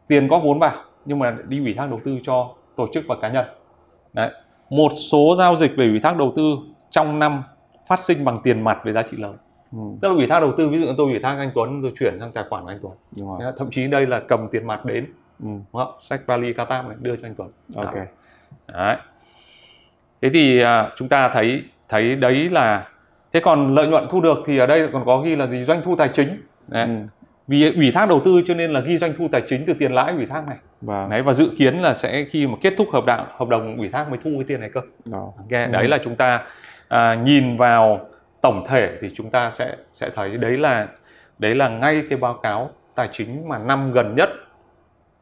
tiền 0.08 0.28
có 0.28 0.38
vốn 0.38 0.58
vào 0.58 0.84
nhưng 1.04 1.18
mà 1.18 1.36
đi 1.48 1.58
ủy 1.58 1.74
thác 1.74 1.90
đầu 1.90 2.00
tư 2.04 2.18
cho 2.26 2.54
tổ 2.76 2.88
chức 2.92 3.04
và 3.08 3.16
cá 3.22 3.28
nhân. 3.28 3.46
Đấy. 4.12 4.30
Một 4.70 4.92
số 5.10 5.34
giao 5.38 5.56
dịch 5.56 5.72
về 5.76 5.88
ủy 5.88 6.00
thác 6.00 6.16
đầu 6.16 6.30
tư 6.36 6.56
trong 6.90 7.18
năm 7.18 7.42
phát 7.86 7.98
sinh 7.98 8.24
bằng 8.24 8.36
tiền 8.42 8.64
mặt 8.64 8.78
với 8.84 8.92
giá 8.92 9.02
trị 9.02 9.16
lớn. 9.16 9.36
Ừ. 9.72 9.78
Tức 10.02 10.08
là 10.08 10.14
ủy 10.14 10.26
thác 10.26 10.40
đầu 10.40 10.52
tư 10.58 10.68
ví 10.68 10.80
dụ 10.80 10.86
như 10.86 10.94
tôi 10.96 11.10
ủy 11.10 11.18
thác 11.22 11.36
anh 11.38 11.50
Tuấn 11.54 11.82
tôi 11.82 11.92
chuyển 11.98 12.16
sang 12.20 12.32
tài 12.32 12.44
khoản 12.50 12.62
của 12.62 12.68
anh 12.68 12.78
Tuấn. 12.82 12.92
Đúng 13.16 13.38
rồi. 13.38 13.52
Thậm 13.58 13.70
chí 13.70 13.86
đây 13.86 14.06
là 14.06 14.20
cầm 14.20 14.48
tiền 14.50 14.66
mặt 14.66 14.84
đến, 14.84 15.06
Ừ. 15.42 15.46
đúng 15.46 15.64
không? 15.72 15.92
Sách 16.00 16.20
vali 16.26 16.52
Qatar 16.52 16.88
này 16.88 16.96
đưa 17.00 17.16
cho 17.16 17.26
anh 17.28 17.34
Tuấn. 17.34 17.50
Ok. 17.76 17.94
Đó. 17.94 18.02
Đấy. 18.66 18.96
Thế 20.22 20.28
thì 20.32 20.60
à, 20.60 20.90
chúng 20.96 21.08
ta 21.08 21.28
thấy 21.28 21.64
thấy 21.88 22.16
đấy 22.16 22.48
là 22.50 22.88
thế 23.32 23.40
còn 23.40 23.74
lợi 23.74 23.86
nhuận 23.88 24.04
thu 24.10 24.20
được 24.20 24.38
thì 24.46 24.58
ở 24.58 24.66
đây 24.66 24.88
còn 24.92 25.04
có 25.06 25.18
ghi 25.20 25.36
là 25.36 25.46
gì 25.46 25.64
doanh 25.64 25.82
thu 25.82 25.96
tài 25.96 26.08
chính. 26.14 26.42
Đấy. 26.68 26.84
Ừ. 26.84 26.90
Vì 27.48 27.74
ủy 27.74 27.90
thác 27.94 28.08
đầu 28.08 28.20
tư 28.24 28.42
cho 28.46 28.54
nên 28.54 28.70
là 28.70 28.80
ghi 28.80 28.98
doanh 28.98 29.12
thu 29.18 29.28
tài 29.32 29.42
chính 29.48 29.64
từ 29.66 29.74
tiền 29.78 29.92
lãi 29.92 30.12
ủy 30.12 30.26
thác 30.26 30.46
này. 30.48 30.56
Vâng. 30.80 31.10
Đấy 31.10 31.22
và 31.22 31.32
dự 31.32 31.50
kiến 31.58 31.74
là 31.74 31.94
sẽ 31.94 32.24
khi 32.24 32.46
mà 32.46 32.54
kết 32.60 32.74
thúc 32.76 32.88
hợp 32.92 33.04
đồng 33.06 33.26
hợp 33.36 33.48
đồng 33.48 33.76
ủy 33.76 33.88
thác 33.88 34.08
mới 34.08 34.18
thu 34.24 34.30
cái 34.34 34.44
tiền 34.48 34.60
này 34.60 34.70
cơ. 34.74 34.80
Đó. 35.04 35.32
Ok, 35.36 35.50
đấy 35.50 35.88
là 35.88 35.98
chúng 36.04 36.16
ta 36.16 36.42
à, 36.88 37.14
nhìn 37.14 37.56
vào 37.56 38.00
tổng 38.42 38.64
thể 38.68 38.98
thì 39.00 39.10
chúng 39.14 39.30
ta 39.30 39.50
sẽ 39.50 39.76
sẽ 39.92 40.10
thấy 40.14 40.36
đấy 40.36 40.58
là 40.58 40.88
đấy 41.38 41.54
là 41.54 41.68
ngay 41.68 42.02
cái 42.10 42.18
báo 42.18 42.34
cáo 42.34 42.70
tài 42.94 43.08
chính 43.12 43.48
mà 43.48 43.58
năm 43.58 43.92
gần 43.92 44.14
nhất 44.16 44.28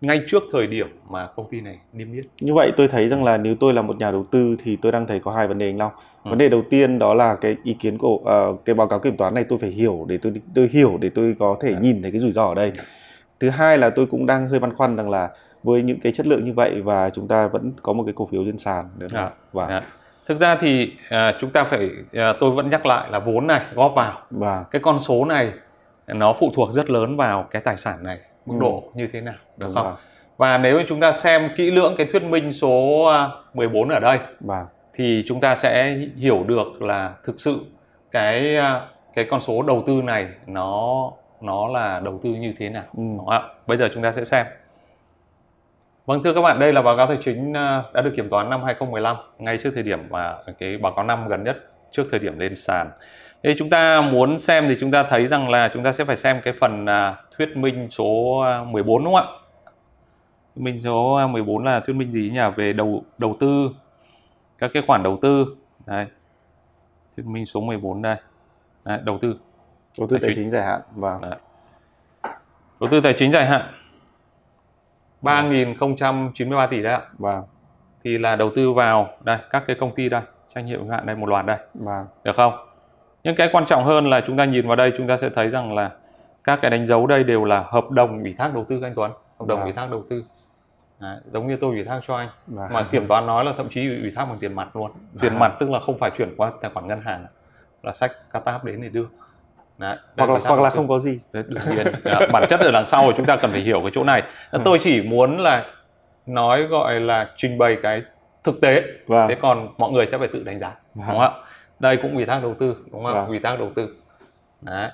ngay 0.00 0.20
trước 0.26 0.42
thời 0.52 0.66
điểm 0.66 0.87
mà 1.11 1.26
công 1.26 1.50
ty 1.50 1.61
này 1.61 1.78
niêm 1.92 2.12
yết. 2.12 2.24
Như 2.40 2.54
vậy 2.54 2.72
tôi 2.76 2.88
thấy 2.88 3.09
rằng 3.09 3.24
là 3.24 3.38
nếu 3.38 3.54
tôi 3.61 3.74
là 3.74 3.83
một 3.83 3.96
nhà 3.96 4.11
đầu 4.11 4.24
tư 4.31 4.57
thì 4.64 4.76
tôi 4.83 4.92
đang 4.92 5.07
thấy 5.07 5.20
có 5.20 5.33
hai 5.33 5.48
vấn 5.48 5.59
đề 5.59 5.66
anh 5.66 5.78
Long. 5.78 5.92
Ừ. 6.24 6.28
Vấn 6.28 6.38
đề 6.38 6.48
đầu 6.48 6.62
tiên 6.70 6.98
đó 6.98 7.14
là 7.14 7.35
cái 7.35 7.57
ý 7.64 7.74
kiến 7.74 7.98
của 7.98 8.20
ờ, 8.24 8.57
cái 8.64 8.74
báo 8.74 8.88
cáo 8.88 8.98
kiểm 8.98 9.16
toán 9.16 9.35
này 9.35 9.44
tôi 9.48 9.59
phải 9.59 9.70
hiểu 9.70 10.04
để 10.09 10.18
tôi 10.22 10.33
tôi 10.54 10.68
hiểu 10.72 10.98
để 11.00 11.11
tôi 11.14 11.35
có 11.38 11.57
thể 11.61 11.72
Dạ. 11.72 11.78
nhìn 11.78 12.02
thấy 12.02 12.11
cái 12.11 12.20
rủi 12.20 12.33
ro 12.33 12.44
ở 12.44 12.54
đây. 12.54 12.72
Thứ 13.40 13.50
hai 13.50 13.78
là 13.78 13.90
tôi 13.90 14.07
cũng 14.07 14.26
đang 14.26 14.48
hơi 14.48 14.61
băn 14.61 14.74
khoăn 14.76 14.96
rằng 14.96 15.11
là 15.11 15.31
với 15.62 15.83
những 15.83 16.00
cái 16.00 16.12
chất 16.12 16.26
lượng 16.26 16.44
như 16.44 16.52
vậy 16.52 16.83
và 16.83 17.11
chúng 17.11 17.28
ta 17.28 17.46
vẫn 17.48 17.72
có 17.83 17.92
một 17.92 18.04
cái 18.04 18.12
cổ 18.16 18.26
phiếu 18.26 18.44
trên 18.44 18.59
sàn 18.59 18.88
nữa. 18.98 19.07
Dạ. 19.11 19.31
Và 19.52 19.66
Đấy. 19.66 19.81
Thực 20.29 20.38
ra 20.38 20.55
thì 20.57 20.93
à, 21.11 21.35
chúng 21.41 21.51
ta 21.51 21.64
phải 21.64 21.91
à, 22.12 22.33
tôi 22.41 22.51
vẫn 22.51 22.71
nhắc 22.71 22.87
lại 22.87 23.09
là 23.11 23.19
vốn 23.19 23.47
này 23.47 23.61
góp 23.75 23.95
vào 23.95 24.19
và 24.31 24.64
cái 24.71 24.83
con 24.85 24.99
số 24.99 25.25
này 25.25 25.53
nó 26.07 26.33
phụ 26.41 26.53
thuộc 26.57 26.73
rất 26.73 26.91
lớn 26.91 27.17
vào 27.17 27.47
cái 27.51 27.62
tài 27.62 27.77
sản 27.77 28.03
này 28.03 28.19
mức 28.47 28.55
Ừ. 28.55 28.61
độ 28.61 28.83
như 28.95 29.09
thế 29.12 29.21
nào 29.21 29.35
được 29.57 29.67
đúng 29.67 29.75
không? 29.75 29.85
rồi. 29.85 29.95
Và 30.37 30.59
nếu 30.59 30.83
chúng 30.88 31.01
ta 31.01 31.12
xem 31.12 31.49
kỹ 31.57 31.71
lưỡng 31.71 31.95
cái 31.99 32.07
thuyết 32.12 32.23
minh 32.23 32.53
số 32.53 33.03
à, 33.05 33.29
14 33.55 33.88
ở 33.88 34.01
đây 34.01 34.19
Và 34.41 34.67
thì 34.95 35.23
chúng 35.27 35.41
ta 35.41 35.55
sẽ 35.55 35.97
hiểu 36.17 36.45
được 36.47 36.83
là 36.83 37.12
thực 37.25 37.41
sự 37.41 37.61
cái 38.11 38.57
à, 38.57 38.81
cái 39.14 39.27
con 39.31 39.41
số 39.41 39.62
đầu 39.62 39.85
tư 39.87 39.93
này 40.05 40.29
nó 40.47 41.11
nó 41.41 41.69
là 41.69 42.01
đầu 42.05 42.21
tư 42.23 42.31
như 42.31 42.55
thế 42.59 42.69
nào 42.69 42.83
Ừ. 42.97 43.01
đúng 43.03 43.19
không 43.19 43.29
ạ? 43.29 43.43
Bây 43.67 43.77
giờ 43.77 43.88
chúng 43.95 44.03
ta 44.03 44.12
sẽ 44.12 44.25
xem. 44.25 44.47
Vâng 46.09 46.23
thưa 46.23 46.35
các 46.35 46.40
bạn, 46.40 46.59
đây 46.59 46.73
là 46.73 46.83
báo 46.83 46.97
cáo 46.97 47.07
tài 47.07 47.16
chính 47.21 47.53
à, 47.53 47.83
đã 47.94 48.03
được 48.03 48.12
kiểm 48.16 48.29
toán 48.29 48.51
năm 48.51 48.62
2015 48.62 49.16
ngay 49.38 49.59
trước 49.62 49.71
thời 49.75 49.83
điểm 49.83 50.09
mà 50.11 50.37
cái 50.59 50.79
báo 50.79 50.92
cáo 50.97 51.05
năm 51.05 51.29
gần 51.29 51.44
nhất 51.44 51.71
trước 51.90 52.05
thời 52.11 52.21
điểm 52.21 52.38
lên 52.38 52.57
sàn. 52.57 52.90
Thế 53.42 53.55
chúng 53.59 53.71
ta 53.71 54.01
muốn 54.01 54.38
xem 54.38 54.68
thì 54.68 54.77
chúng 54.81 54.90
ta 54.90 55.03
thấy 55.03 55.27
rằng 55.27 55.49
là 55.49 55.71
chúng 55.75 55.83
ta 55.83 55.92
sẽ 55.92 56.05
phải 56.05 56.16
xem 56.16 56.40
cái 56.44 56.55
phần 56.61 56.87
à, 56.87 57.16
thuyết 57.37 57.57
minh 57.57 57.88
số 57.90 58.38
à, 58.38 58.64
14 58.64 59.05
đúng 59.05 59.14
không 59.14 59.25
ạ? 59.25 59.33
Thuyết 60.55 60.62
minh 60.62 60.81
số 60.81 61.14
à, 61.14 61.27
14 61.27 61.64
là 61.64 61.81
thuyết 61.81 61.94
minh 61.94 62.12
gì 62.12 62.31
nhỉ? 62.35 62.40
Về 62.57 62.73
đầu 62.73 63.05
đầu 63.18 63.35
tư 63.40 63.71
các 64.59 64.71
cái 64.75 64.83
khoản 64.87 65.03
đầu 65.03 65.18
tư. 65.23 65.57
Đấy. 65.87 66.07
Thuyết 67.16 67.27
minh 67.27 67.47
số 67.47 67.61
14 67.61 68.03
đây. 68.03 68.16
Đấy, 68.85 68.99
đầu 69.05 69.18
tư. 69.18 69.37
đầu 69.99 70.09
tư 70.09 70.16
Tài 70.16 70.21
tài 70.21 70.35
chính. 70.35 70.44
chính 70.44 70.51
dài 70.51 70.64
hạn 70.64 70.81
và 70.94 71.18
Đấy. 71.23 71.35
Đầu 72.81 72.90
tư 72.90 73.01
tài 73.01 73.12
chính 73.12 73.33
dài 73.33 73.47
hạn 73.47 73.62
3.093 75.22 76.68
tỷ 76.68 76.83
đấy 76.83 76.92
ạ. 76.92 77.00
và 77.18 77.42
Thì 78.04 78.18
là 78.18 78.37
đầu 78.37 78.50
tư 78.57 78.72
vào 78.72 79.09
đây 79.20 79.38
các 79.50 79.64
cái 79.66 79.76
công 79.81 79.94
ty 79.94 80.09
đây, 80.09 80.22
trách 80.54 80.64
nhiệm 80.64 80.81
hữu 80.81 80.90
hạn 80.90 81.07
đây 81.07 81.16
một 81.16 81.28
loạt 81.28 81.46
đây, 81.46 81.57
và 81.74 82.04
được 82.24 82.37
không? 82.37 82.52
Nhưng 83.24 83.37
cái 83.37 83.48
quan 83.52 83.66
trọng 83.66 83.85
hơn 83.85 84.07
là 84.11 84.20
chúng 84.20 84.37
ta 84.37 84.44
nhìn 84.44 84.66
vào 84.66 84.76
đây 84.76 84.92
chúng 84.96 85.09
ta 85.09 85.16
sẽ 85.16 85.28
thấy 85.28 85.50
rằng 85.50 85.74
là 85.74 85.90
các 86.44 86.59
cái 86.62 86.70
đánh 86.70 86.87
dấu 86.87 87.07
đây 87.07 87.24
đều 87.24 87.44
là 87.44 87.64
hợp 87.66 87.90
đồng 87.90 88.22
ủy 88.22 88.35
thác 88.38 88.54
đầu 88.54 88.64
tư 88.68 88.81
anh 88.83 88.92
Tuấn, 88.96 89.11
hợp 89.40 89.46
đồng 89.46 89.59
Vâng. 89.59 89.64
ủy 89.64 89.72
thác 89.72 89.90
đầu 89.90 90.04
tư. 90.11 90.24
Đấy, 91.00 91.16
giống 91.33 91.46
như 91.46 91.57
tôi 91.61 91.70
ủy 91.70 91.85
thác 91.85 92.00
cho 92.07 92.16
anh 92.16 92.28
và 92.46 92.68
mà 92.72 92.83
kiểm 92.83 93.07
toán 93.09 93.26
nói 93.26 93.44
là 93.44 93.52
thậm 93.57 93.68
chí 93.70 93.88
ủy 93.88 94.12
thác 94.16 94.24
bằng 94.24 94.38
tiền 94.38 94.54
mặt 94.54 94.76
luôn 94.76 94.90
tiền 95.20 95.38
mặt 95.38 95.57
tức 95.61 95.70
là 95.70 95.81
không 95.81 95.98
phải 95.98 96.11
chuyển 96.16 96.35
qua 96.37 96.52
tài 96.61 96.70
khoản 96.74 96.87
ngân 96.87 97.00
hàng 97.00 97.26
là 97.83 97.92
sách 97.92 98.12
Qatar 98.33 98.59
đến 98.64 98.83
để 98.83 98.88
đưa 98.88 99.04
Đấy, 99.79 99.97
hoặc 100.17 100.31
là 100.31 100.41
hoặc 100.45 100.61
là 100.61 100.71
không 100.71 100.88
có 100.88 100.99
gì. 100.99 101.21
Đấy, 101.33 101.45
đương 101.47 101.77
nhiên 101.77 101.87
à, 102.05 102.21
bản 102.33 102.45
chất 102.49 102.61
ở 102.61 102.71
đằng 102.71 102.87
sau 102.87 103.05
thì 103.07 103.12
chúng 103.17 103.27
ta 103.27 103.37
cần 103.37 103.51
phải 103.51 103.61
hiểu 103.61 103.81
cái 103.83 103.91
chỗ 103.95 104.05
này 104.05 104.23
Ừ. 104.51 104.59
tôi 104.64 104.79
chỉ 104.83 105.03
muốn 105.03 105.38
là 105.38 105.64
nói 106.27 106.62
gọi 106.62 107.01
là 107.01 107.31
trình 107.37 107.59
bày 107.59 107.77
cái 107.83 108.03
thực 108.45 108.61
tế 108.61 108.83
Và 109.07 109.29
thế 109.29 109.35
còn 109.35 109.69
mọi 109.79 109.91
người 109.91 110.07
sẽ 110.07 110.19
phải 110.19 110.29
tự 110.29 110.43
đánh 110.43 110.59
giá 110.59 110.75
đúng 110.95 111.05
không 111.07 111.21
ạ 111.21 111.31
đây 111.79 111.97
cũng 111.97 112.14
ủy 112.14 112.25
thác 112.25 112.43
đầu 112.43 112.55
tư 112.55 112.77
đúng 112.93 113.05
không 113.05 113.12
ạ 113.14 113.21
Vâng. 113.21 113.27
ủy 113.27 113.38
thác 113.38 113.59
đầu 113.59 113.71
tư 113.75 113.97
đấy. 114.61 114.91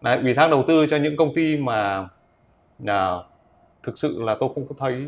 đấy 0.00 0.18
ủy 0.22 0.34
thác 0.34 0.50
đầu 0.50 0.64
tư 0.68 0.86
cho 0.90 0.96
những 0.96 1.16
công 1.16 1.34
ty 1.34 1.56
mà 1.56 2.08
à, 2.86 3.12
thực 3.82 3.98
sự 3.98 4.22
là 4.22 4.36
tôi 4.40 4.48
không 4.54 4.66
có 4.68 4.74
thấy 4.78 5.06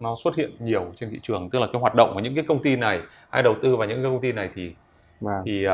nó 0.00 0.14
xuất 0.24 0.36
hiện 0.36 0.50
nhiều 0.58 0.92
trên 0.96 1.10
thị 1.10 1.20
trường 1.22 1.50
tức 1.50 1.58
là 1.58 1.66
cái 1.72 1.80
hoạt 1.80 1.94
động 1.94 2.10
của 2.14 2.20
những 2.20 2.34
cái 2.34 2.44
công 2.48 2.62
ty 2.62 2.76
này 2.76 3.00
ai 3.30 3.42
đầu 3.42 3.54
tư 3.62 3.76
vào 3.76 3.88
những 3.88 4.02
cái 4.02 4.12
công 4.12 4.20
ty 4.20 4.32
này 4.32 4.50
thì 4.54 4.74
vâng. 5.20 5.42
thì 5.46 5.66
uh, 5.68 5.72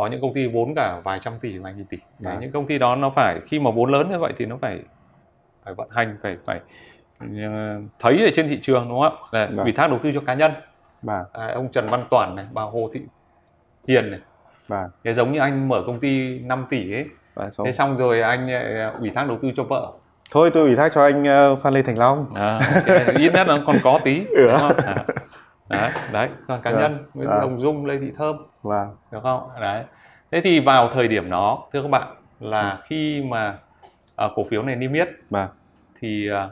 có 0.00 0.06
những 0.06 0.20
công 0.20 0.34
ty 0.34 0.46
vốn 0.46 0.74
cả 0.74 1.00
vài 1.04 1.18
trăm 1.22 1.32
tỷ 1.40 1.58
vài 1.58 1.72
nghìn 1.74 1.84
tỷ. 1.86 1.96
Đấy, 2.18 2.32
Vâng. 2.32 2.40
những 2.40 2.52
công 2.52 2.66
ty 2.66 2.78
đó 2.78 2.96
nó 2.96 3.10
phải 3.10 3.40
khi 3.46 3.58
mà 3.60 3.70
vốn 3.70 3.90
lớn 3.92 4.10
như 4.10 4.18
vậy 4.18 4.32
thì 4.36 4.46
nó 4.46 4.56
phải 4.62 4.80
phải 5.64 5.74
vận 5.74 5.88
hành 5.90 6.16
phải 6.22 6.36
phải 6.46 6.60
ờ, 7.20 7.80
thấy 7.98 8.24
ở 8.24 8.30
trên 8.34 8.48
thị 8.48 8.58
trường 8.62 8.88
đúng 8.88 9.00
không 9.00 9.18
ạ? 9.32 9.48
Ủy 9.62 9.72
thác 9.72 9.90
đầu 9.90 9.98
tư 10.02 10.10
cho 10.14 10.20
cá 10.20 10.34
nhân. 10.34 10.52
Vâng 11.02 11.24
à, 11.32 11.46
ông 11.54 11.68
Trần 11.72 11.86
Văn 11.86 12.04
Toản 12.10 12.34
này 12.36 12.46
bà 12.52 12.62
Hồ 12.62 12.88
Thị 12.92 13.00
Hiền 13.88 14.10
này. 14.10 14.20
Cái 15.04 15.14
giống 15.14 15.32
như 15.32 15.40
anh 15.40 15.68
mở 15.68 15.82
công 15.86 16.00
ty 16.00 16.38
5 16.38 16.66
tỷ 16.70 16.94
ấy. 16.94 17.04
Vâng, 17.34 17.50
xong. 17.50 17.66
thế 17.66 17.72
xong 17.72 17.96
rồi 17.96 18.20
anh 18.22 18.50
lại 18.50 18.92
ủy 18.98 19.10
thác 19.10 19.28
đầu 19.28 19.38
tư 19.42 19.50
cho 19.56 19.62
vợ. 19.62 19.92
Thôi 20.32 20.50
tôi 20.54 20.62
ủy 20.66 20.76
thác 20.76 20.92
cho 20.92 21.02
anh 21.02 21.24
ờ, 21.24 21.56
Phan 21.56 21.74
Lê 21.74 21.82
Thành 21.82 21.98
Long. 21.98 22.34
À, 22.34 22.60
ít 23.18 23.32
nhất 23.34 23.46
nó 23.46 23.62
còn 23.66 23.76
có 23.82 24.00
tí 24.04 24.24
đúng 24.36 24.58
không? 24.58 24.76
À. 24.76 25.04
đấy 25.70 25.90
đấy 26.12 26.28
còn 26.48 26.62
cá 26.62 26.70
Vâng. 26.70 26.80
nhân 26.80 27.04
với 27.14 27.26
Vâng. 27.26 27.40
ông 27.40 27.60
Dung 27.60 27.86
Lê 27.86 27.98
Thị 27.98 28.10
Thơm 28.16 28.36
vâng 28.62 28.96
được 29.12 29.20
không 29.22 29.48
đấy 29.60 29.84
thế 30.30 30.40
thì 30.40 30.60
vào 30.60 30.88
thời 30.92 31.08
điểm 31.08 31.30
đó 31.30 31.68
thưa 31.72 31.82
các 31.82 31.88
bạn 31.88 32.16
là 32.40 32.78
khi 32.84 33.22
mà 33.22 33.58
à, 34.16 34.28
cổ 34.34 34.44
phiếu 34.44 34.62
này 34.62 34.76
niêm 34.76 34.92
yết 34.92 35.08
vâng 35.30 35.48
thì 36.00 36.28
à, 36.30 36.48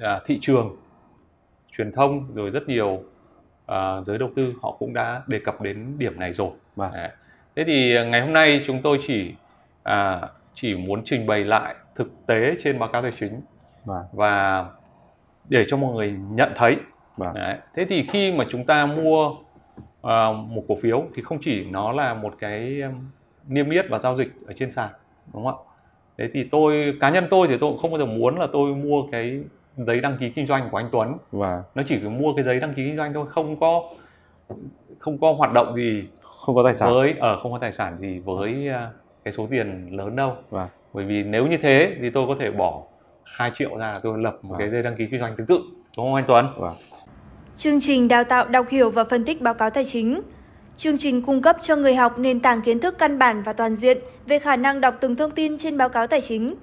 à, 0.00 0.20
thị 0.26 0.38
trường 0.42 0.76
truyền 1.76 1.92
thông 1.92 2.34
rồi 2.34 2.50
rất 2.50 2.68
nhiều 2.68 3.02
à, 3.66 4.00
giới 4.06 4.18
đầu 4.18 4.30
tư 4.36 4.52
họ 4.62 4.76
cũng 4.78 4.94
đã 4.94 5.22
đề 5.26 5.38
cập 5.44 5.60
đến 5.60 5.94
điểm 5.98 6.20
này 6.20 6.32
rồi 6.32 6.50
Vâng. 6.76 6.92
Đấy. 6.94 7.08
thế 7.56 7.64
thì 7.64 7.96
à, 7.96 8.04
ngày 8.04 8.20
hôm 8.20 8.32
nay 8.32 8.64
chúng 8.66 8.82
tôi 8.82 8.98
chỉ 9.06 9.34
à, 9.82 10.20
chỉ 10.54 10.74
muốn 10.76 11.02
trình 11.04 11.26
bày 11.26 11.44
lại 11.44 11.74
thực 11.94 12.12
tế 12.26 12.56
trên 12.62 12.78
báo 12.78 12.88
cáo 12.88 13.02
tài 13.02 13.12
chính 13.20 13.40
vâng 13.84 14.04
và 14.12 14.64
để 15.48 15.64
cho 15.68 15.76
mọi 15.76 15.94
người 15.94 16.14
nhận 16.30 16.52
thấy 16.56 16.76
vâng 17.16 17.34
Đấy. 17.34 17.56
Thế 17.74 17.84
thì 17.88 18.06
khi 18.12 18.32
mà 18.32 18.44
chúng 18.50 18.64
ta 18.64 18.86
mua 18.86 19.34
ờ, 20.00 20.32
một 20.32 20.62
cổ 20.68 20.76
phiếu 20.82 21.04
thì 21.14 21.22
không 21.22 21.38
chỉ 21.42 21.64
nó 21.70 21.92
là 21.92 22.14
một 22.14 22.34
cái 22.38 22.82
niêm 23.48 23.70
yết 23.70 23.86
và 23.90 23.98
giao 23.98 24.16
dịch 24.16 24.32
ở 24.46 24.52
trên 24.56 24.70
sàn 24.70 24.88
đúng 25.32 25.44
không 25.44 25.54
ạ? 25.54 25.64
Thế 26.18 26.28
thì 26.32 26.44
tôi 26.44 26.94
cá 27.00 27.10
nhân 27.10 27.24
tôi 27.30 27.48
thì 27.48 27.56
tôi 27.60 27.70
cũng 27.70 27.78
không 27.78 27.90
bao 27.90 27.98
giờ 27.98 28.06
muốn 28.06 28.38
là 28.38 28.46
tôi 28.52 28.74
mua 28.74 29.02
cái 29.12 29.40
giấy 29.76 30.00
đăng 30.00 30.16
ký 30.20 30.30
kinh 30.30 30.46
doanh 30.46 30.68
của 30.70 30.76
anh 30.76 30.88
Tuấn. 30.92 31.14
vâng 31.32 31.62
Nó 31.74 31.82
chỉ 31.86 31.98
mua 31.98 32.32
cái 32.34 32.44
giấy 32.44 32.60
đăng 32.60 32.74
ký 32.74 32.84
kinh 32.86 32.96
doanh 32.96 33.12
thôi, 33.14 33.26
không 33.28 33.60
có 33.60 33.82
không 34.98 35.18
có 35.20 35.32
hoạt 35.32 35.52
động 35.52 35.74
gì 35.74 36.08
không 36.44 36.54
có 36.54 36.62
tài 36.64 36.74
sản 36.74 36.90
với 36.94 37.14
ở 37.20 37.36
không 37.42 37.52
có 37.52 37.58
tài 37.58 37.72
sản 37.72 37.96
gì 38.00 38.18
với 38.18 38.68
à, 38.68 38.90
cái 39.24 39.32
số 39.32 39.46
tiền 39.50 39.88
lớn 39.96 40.16
đâu. 40.16 40.36
vâng 40.50 40.68
Bởi 40.92 41.04
vì 41.04 41.22
nếu 41.22 41.46
như 41.46 41.56
thế 41.62 41.96
thì 42.00 42.10
tôi 42.10 42.26
có 42.26 42.34
thể 42.38 42.50
bỏ 42.50 42.82
2 43.24 43.50
triệu 43.54 43.76
ra 43.78 43.94
tôi 44.02 44.18
lập 44.18 44.38
một 44.42 44.48
Vâng. 44.50 44.58
cái 44.58 44.70
giấy 44.70 44.82
đăng 44.82 44.96
ký 44.96 45.06
kinh 45.10 45.20
doanh 45.20 45.36
tương 45.36 45.46
tự. 45.46 45.58
Đúng 45.96 46.06
không 46.06 46.14
anh 46.14 46.24
Tuấn? 46.28 46.46
vâng 46.56 46.74
Chương 47.56 47.80
trình 47.80 48.08
đào 48.08 48.24
tạo 48.24 48.48
đọc 48.48 48.66
hiểu 48.68 48.90
và 48.90 49.04
phân 49.04 49.24
tích 49.24 49.40
báo 49.40 49.54
cáo 49.54 49.70
tài 49.70 49.84
chính. 49.84 50.20
Chương 50.76 50.98
trình 50.98 51.22
cung 51.22 51.42
cấp 51.42 51.56
cho 51.60 51.76
người 51.76 51.94
học 51.94 52.18
nền 52.18 52.40
tảng 52.40 52.62
kiến 52.62 52.80
thức 52.80 52.98
căn 52.98 53.18
bản 53.18 53.42
và 53.42 53.52
toàn 53.52 53.74
diện 53.74 53.98
về 54.26 54.38
khả 54.38 54.56
năng 54.56 54.80
đọc 54.80 54.94
từng 55.00 55.16
thông 55.16 55.30
tin 55.30 55.58
trên 55.58 55.76
báo 55.76 55.88
cáo 55.88 56.06
tài 56.06 56.20
chính. 56.20 56.54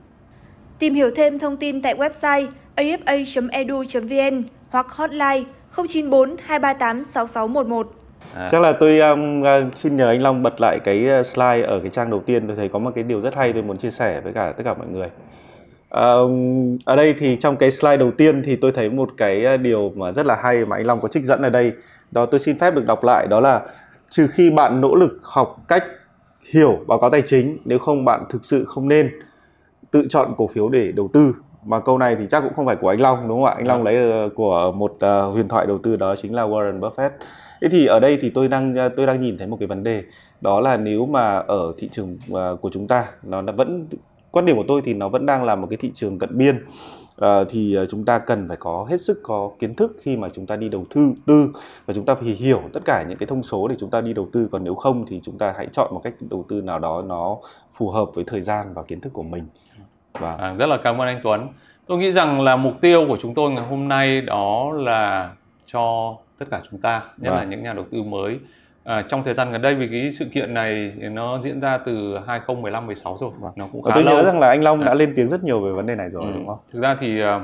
Tìm 0.79 0.93
hiểu 0.93 1.11
thêm 1.15 1.39
thông 1.39 1.57
tin 1.57 1.81
tại 1.81 1.95
website 1.95 2.47
afa.edu.vn 2.75 4.43
hoặc 4.69 4.87
hotline 4.89 5.43
094 5.75 6.35
238 6.43 7.03
6611. 7.03 7.93
À. 8.35 8.49
chắc 8.51 8.61
là 8.61 8.73
tôi 8.73 8.99
um, 8.99 9.41
uh, 9.41 9.77
xin 9.77 9.95
nhờ 9.95 10.07
anh 10.07 10.21
Long 10.21 10.43
bật 10.43 10.61
lại 10.61 10.79
cái 10.83 11.07
uh, 11.19 11.25
slide 11.25 11.61
ở 11.61 11.79
cái 11.79 11.89
trang 11.89 12.09
đầu 12.09 12.19
tiên 12.25 12.47
tôi 12.47 12.55
thấy 12.55 12.69
có 12.69 12.79
một 12.79 12.91
cái 12.95 13.03
điều 13.03 13.21
rất 13.21 13.35
hay 13.35 13.53
tôi 13.53 13.61
muốn 13.63 13.77
chia 13.77 13.91
sẻ 13.91 14.21
với 14.21 14.33
cả 14.33 14.53
tất 14.57 14.63
cả 14.65 14.73
mọi 14.73 14.87
người 14.87 15.07
Um, 15.89 16.77
ở 16.85 16.95
đây 16.95 17.15
thì 17.19 17.37
trong 17.39 17.57
cái 17.57 17.71
slide 17.71 17.97
đầu 17.97 18.11
tiên 18.11 18.43
thì 18.43 18.55
tôi 18.55 18.71
thấy 18.71 18.89
một 18.89 19.09
cái 19.17 19.45
ờ, 19.45 19.57
điều 19.57 19.91
mà 19.95 20.11
rất 20.11 20.25
là 20.25 20.35
hay 20.35 20.65
mà 20.65 20.75
anh 20.75 20.85
Long 20.85 21.01
có 21.01 21.07
trích 21.07 21.25
dẫn 21.25 21.41
ở 21.41 21.49
đây. 21.49 21.71
Đó 22.11 22.25
tôi 22.25 22.39
xin 22.39 22.59
phép 22.59 22.75
được 22.75 22.85
đọc 22.85 23.03
lại 23.03 23.27
đó 23.27 23.39
là 23.39 23.61
trừ 24.09 24.27
khi 24.27 24.49
bạn 24.49 24.81
nỗ 24.81 24.95
lực 24.95 25.19
học 25.23 25.57
cách 25.67 25.83
hiểu 26.49 26.79
báo 26.87 26.99
cáo 26.99 27.09
tài 27.09 27.21
chính 27.21 27.57
nếu 27.65 27.79
không 27.79 28.05
bạn 28.05 28.23
thực 28.29 28.45
sự 28.45 28.65
không 28.65 28.87
nên 28.87 29.11
tự 29.91 30.05
chọn 30.09 30.33
cổ 30.37 30.47
phiếu 30.47 30.69
để 30.69 30.91
đầu 30.91 31.09
tư. 31.13 31.35
Mà 31.65 31.79
câu 31.79 31.97
này 31.97 32.15
thì 32.15 32.25
chắc 32.29 32.41
cũng 32.43 32.53
không 32.55 32.65
phải 32.65 32.75
của 32.75 32.89
anh 32.89 33.01
Long 33.01 33.27
đúng 33.27 33.37
không 33.37 33.45
ạ? 33.45 33.53
Anh 33.57 33.67
Long 33.67 33.83
lấy 33.83 34.11
ờ, 34.11 34.29
của 34.35 34.71
một 34.75 34.93
ờ, 34.99 35.29
huyền 35.29 35.47
thoại 35.47 35.65
đầu 35.67 35.77
tư 35.77 35.95
đó 35.95 36.15
chính 36.15 36.35
là 36.35 36.43
Warren 36.43 36.79
Buffett. 36.79 37.09
Thế 37.61 37.67
thì 37.71 37.85
ở 37.85 37.99
đây 37.99 38.17
thì 38.21 38.29
tôi 38.29 38.47
đang 38.47 38.75
tôi 38.95 39.07
đang 39.07 39.21
nhìn 39.21 39.37
thấy 39.37 39.47
một 39.47 39.57
cái 39.59 39.67
vấn 39.67 39.83
đề 39.83 40.03
đó 40.41 40.59
là 40.59 40.77
nếu 40.77 41.05
mà 41.05 41.37
ở 41.37 41.73
thị 41.77 41.89
trường 41.91 42.17
của 42.61 42.69
chúng 42.71 42.87
ta 42.87 43.05
nó 43.23 43.41
vẫn 43.41 43.87
quan 44.37 44.45
điểm 44.45 44.55
của 44.55 44.65
tôi 44.67 44.81
thì 44.85 44.93
nó 44.93 45.09
vẫn 45.09 45.25
đang 45.25 45.43
là 45.43 45.55
một 45.55 45.67
cái 45.69 45.77
thị 45.77 45.91
trường 45.93 46.19
cận 46.19 46.37
biên 46.37 46.65
Ờ, 47.17 47.45
thì 47.49 47.75
ờ, 47.75 47.85
chúng 47.85 48.05
ta 48.05 48.19
cần 48.19 48.47
phải 48.47 48.57
có 48.57 48.85
hết 48.89 49.01
sức 49.01 49.19
có 49.23 49.51
kiến 49.59 49.75
thức 49.75 49.97
khi 50.01 50.17
mà 50.17 50.29
chúng 50.33 50.45
ta 50.45 50.55
đi 50.55 50.69
đầu 50.69 50.85
tư 50.89 51.13
tư 51.25 51.51
và 51.85 51.93
chúng 51.93 52.05
ta 52.05 52.15
phải 52.15 52.27
hiểu 52.29 52.61
tất 52.73 52.79
cả 52.85 53.05
những 53.09 53.17
cái 53.17 53.27
thông 53.27 53.43
số 53.43 53.67
để 53.67 53.75
chúng 53.79 53.89
ta 53.89 54.01
đi 54.01 54.13
đầu 54.13 54.27
tư 54.33 54.47
còn 54.51 54.63
nếu 54.63 54.75
không 54.75 55.05
thì 55.07 55.19
chúng 55.23 55.37
ta 55.37 55.53
hãy 55.57 55.67
chọn 55.71 55.93
một 55.93 56.01
cách 56.03 56.13
đầu 56.29 56.45
tư 56.49 56.61
nào 56.61 56.79
đó 56.79 57.03
nó 57.07 57.37
phù 57.77 57.89
hợp 57.89 58.05
với 58.13 58.23
thời 58.27 58.41
gian 58.41 58.73
và 58.73 58.83
kiến 58.83 58.99
thức 59.01 59.13
của 59.13 59.23
mình 59.23 59.43
và 60.19 60.33
À, 60.35 60.53
rất 60.53 60.65
là 60.65 60.77
cảm 60.83 61.01
ơn 61.01 61.07
anh 61.07 61.19
Tuấn. 61.23 61.47
Tôi 61.87 61.97
nghĩ 61.97 62.11
rằng 62.11 62.41
là 62.41 62.55
mục 62.55 62.73
tiêu 62.81 63.05
của 63.07 63.17
chúng 63.21 63.33
tôi 63.33 63.51
ngày 63.51 63.65
hôm 63.65 63.87
nay 63.87 64.21
đó 64.21 64.71
là 64.73 65.31
cho 65.65 66.15
tất 66.39 66.45
cả 66.51 66.61
chúng 66.71 66.79
ta, 66.79 67.03
nhất 67.17 67.31
là 67.31 67.39
Vâng. 67.39 67.49
những 67.49 67.63
nhà 67.63 67.73
đầu 67.73 67.85
tư 67.91 68.03
mới. 68.03 68.39
À, 68.87 69.01
trong 69.09 69.23
thời 69.23 69.33
gian 69.33 69.51
gần 69.51 69.61
đây 69.61 69.75
vì 69.75 69.87
cái 69.91 70.11
sự 70.11 70.25
kiện 70.25 70.53
này 70.53 70.93
nó 70.99 71.39
diễn 71.43 71.59
ra 71.59 71.77
từ 71.77 72.17
2015 72.27 72.85
16 72.85 73.17
rồi, 73.21 73.31
Vâng. 73.39 73.51
nó 73.55 73.67
cũng 73.71 73.81
Và 73.81 73.89
khá 73.91 73.95
tôi 73.95 74.03
lâu. 74.03 74.15
nhớ 74.17 74.23
rằng 74.23 74.39
là 74.39 74.47
anh 74.47 74.63
Long 74.63 74.79
đã 74.85 74.91
À. 74.91 74.93
lên 74.93 75.13
tiếng 75.15 75.27
rất 75.27 75.43
nhiều 75.43 75.59
về 75.59 75.71
vấn 75.71 75.85
đề 75.85 75.95
này 75.95 76.09
rồi 76.09 76.23
Ừ. 76.25 76.31
đúng 76.35 76.47
không? 76.47 76.57
Thực 76.73 76.79
ra 76.81 76.97
thì 76.99 77.21
à, 77.21 77.39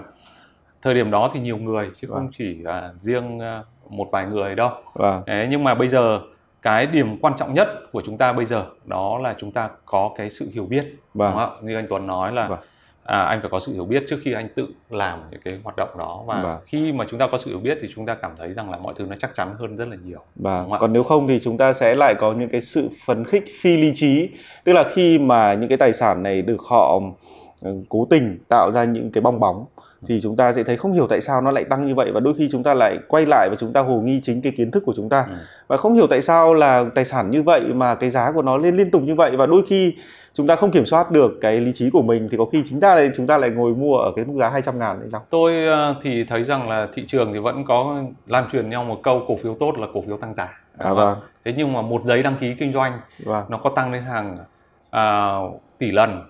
thời 0.81 0.93
điểm 0.93 1.11
đó 1.11 1.29
thì 1.33 1.39
nhiều 1.39 1.57
người 1.57 1.89
chứ 2.01 2.07
Vâng. 2.07 2.17
không 2.19 2.29
chỉ 2.37 2.57
à, 2.65 2.91
riêng 3.01 3.39
à, 3.39 3.63
một 3.89 4.07
vài 4.11 4.25
người 4.25 4.55
đâu. 4.55 4.69
Vâng, 4.93 5.21
Đấy, 5.25 5.47
nhưng 5.49 5.63
mà 5.63 5.75
bây 5.75 5.87
giờ 5.87 6.19
cái 6.61 6.85
điểm 6.85 7.17
quan 7.21 7.33
trọng 7.37 7.53
nhất 7.53 7.67
của 7.91 8.01
chúng 8.05 8.17
ta 8.17 8.33
bây 8.33 8.45
giờ 8.45 8.65
đó 8.85 9.19
là 9.23 9.35
chúng 9.37 9.51
ta 9.51 9.69
có 9.85 10.11
cái 10.17 10.29
sự 10.29 10.49
hiểu 10.53 10.65
biết 10.65 10.95
vâng, 11.13 11.31
đúng 11.31 11.39
không? 11.39 11.57
Như 11.67 11.75
anh 11.75 11.85
Tuấn 11.89 12.07
nói 12.07 12.31
là 12.31 12.47
Vâng. 12.47 12.59
À, 13.03 13.23
anh 13.23 13.41
phải 13.41 13.49
có 13.49 13.59
sự 13.59 13.73
hiểu 13.73 13.85
biết 13.85 14.03
trước 14.09 14.19
khi 14.23 14.33
anh 14.33 14.47
tự 14.55 14.67
làm 14.89 15.19
những 15.31 15.41
cái 15.45 15.59
hoạt 15.63 15.75
động 15.77 15.89
đó 15.97 16.23
và 16.25 16.43
Vâng. 16.43 16.57
khi 16.65 16.91
mà 16.91 17.05
chúng 17.09 17.19
ta 17.19 17.27
có 17.31 17.37
sự 17.37 17.49
hiểu 17.49 17.59
biết 17.59 17.77
thì 17.81 17.87
chúng 17.95 18.05
ta 18.05 18.15
cảm 18.15 18.31
thấy 18.37 18.53
rằng 18.53 18.71
là 18.71 18.77
mọi 18.77 18.93
thứ 18.97 19.05
nó 19.09 19.15
chắc 19.19 19.35
chắn 19.35 19.55
hơn 19.59 19.75
rất 19.75 19.87
là 19.87 19.95
nhiều. 20.05 20.19
vâng. 20.35 20.69
Còn 20.79 20.93
nếu 20.93 21.03
không 21.03 21.27
thì 21.27 21.39
chúng 21.39 21.57
ta 21.57 21.73
sẽ 21.73 21.95
lại 21.95 22.15
có 22.19 22.33
những 22.33 22.49
cái 22.49 22.61
sự 22.61 22.89
phấn 23.05 23.25
khích 23.25 23.43
phi 23.61 23.77
lý 23.77 23.91
trí, 23.95 24.29
tức 24.63 24.73
là 24.73 24.83
khi 24.93 25.19
mà 25.19 25.53
những 25.53 25.69
cái 25.69 25.77
tài 25.77 25.93
sản 25.93 26.23
này 26.23 26.41
được 26.41 26.61
họ 26.69 26.99
ừ, 27.61 27.71
cố 27.89 28.07
tình 28.09 28.39
tạo 28.49 28.71
ra 28.71 28.83
những 28.83 29.11
cái 29.11 29.21
bong 29.21 29.39
bóng 29.39 29.65
thì 30.07 30.19
chúng 30.21 30.35
ta 30.35 30.53
sẽ 30.53 30.63
thấy 30.63 30.77
không 30.77 30.93
hiểu 30.93 31.07
tại 31.09 31.21
sao 31.21 31.41
nó 31.41 31.51
lại 31.51 31.63
tăng 31.63 31.87
như 31.87 31.95
vậy 31.95 32.11
và 32.13 32.19
đôi 32.19 32.33
khi 32.37 32.49
chúng 32.51 32.63
ta 32.63 32.73
lại 32.73 32.97
quay 33.07 33.25
lại 33.25 33.47
và 33.49 33.55
chúng 33.59 33.73
ta 33.73 33.81
hồ 33.81 34.01
nghi 34.01 34.19
chính 34.23 34.41
cái 34.41 34.53
kiến 34.57 34.71
thức 34.71 34.83
của 34.85 34.93
chúng 34.95 35.09
ta 35.09 35.25
Ừ. 35.29 35.35
và 35.67 35.77
không 35.77 35.93
hiểu 35.95 36.07
tại 36.07 36.21
sao 36.21 36.53
là 36.53 36.85
tài 36.95 37.05
sản 37.05 37.29
như 37.31 37.43
vậy 37.43 37.61
mà 37.73 37.95
cái 37.95 38.09
giá 38.09 38.31
của 38.31 38.41
nó 38.41 38.57
lên 38.57 38.77
liên 38.77 38.91
tục 38.91 39.01
như 39.01 39.15
vậy 39.15 39.31
và 39.37 39.45
đôi 39.45 39.63
khi 39.67 39.95
chúng 40.33 40.47
ta 40.47 40.55
không 40.55 40.71
kiểm 40.71 40.85
soát 40.85 41.11
được 41.11 41.31
cái 41.41 41.61
lý 41.61 41.71
trí 41.73 41.89
của 41.89 42.01
mình 42.01 42.27
thì 42.31 42.37
có 42.37 42.45
khi 42.45 42.63
chính 42.65 42.79
ta 42.79 42.95
lại 42.95 43.09
chúng 43.15 43.27
ta 43.27 43.37
lại 43.37 43.49
ngồi 43.49 43.75
mua 43.75 43.97
ở 43.97 44.11
cái 44.15 44.25
mức 44.25 44.33
giá 44.39 44.49
200 44.49 44.79
ngàn 44.79 44.99
đấy 44.99 45.09
Long. 45.11 45.21
Tôi 45.29 45.65
ờ, 45.67 45.95
thì 46.03 46.23
thấy 46.29 46.43
rằng 46.43 46.69
là 46.69 46.87
thị 46.93 47.05
trường 47.07 47.33
thì 47.33 47.39
vẫn 47.39 47.65
có 47.67 48.03
lan 48.27 48.45
truyền 48.51 48.69
nhau 48.69 48.83
một 48.83 48.99
câu 49.03 49.21
cổ 49.27 49.35
phiếu 49.43 49.55
tốt 49.59 49.73
là 49.77 49.87
cổ 49.93 50.03
phiếu 50.07 50.17
tăng 50.17 50.35
giá. 50.35 50.59
À 50.77 50.93
vâng, 50.93 51.17
Thế 51.45 51.53
nhưng 51.57 51.73
mà 51.73 51.81
một 51.81 52.01
giấy 52.05 52.23
đăng 52.23 52.37
ký 52.39 52.55
kinh 52.59 52.73
doanh 52.73 52.99
vâng, 53.25 53.45
nó 53.49 53.57
có 53.57 53.69
tăng 53.75 53.91
lên 53.91 54.03
hàng 54.03 54.37
à, 54.89 55.35
tỷ 55.77 55.91
lần 55.91 56.21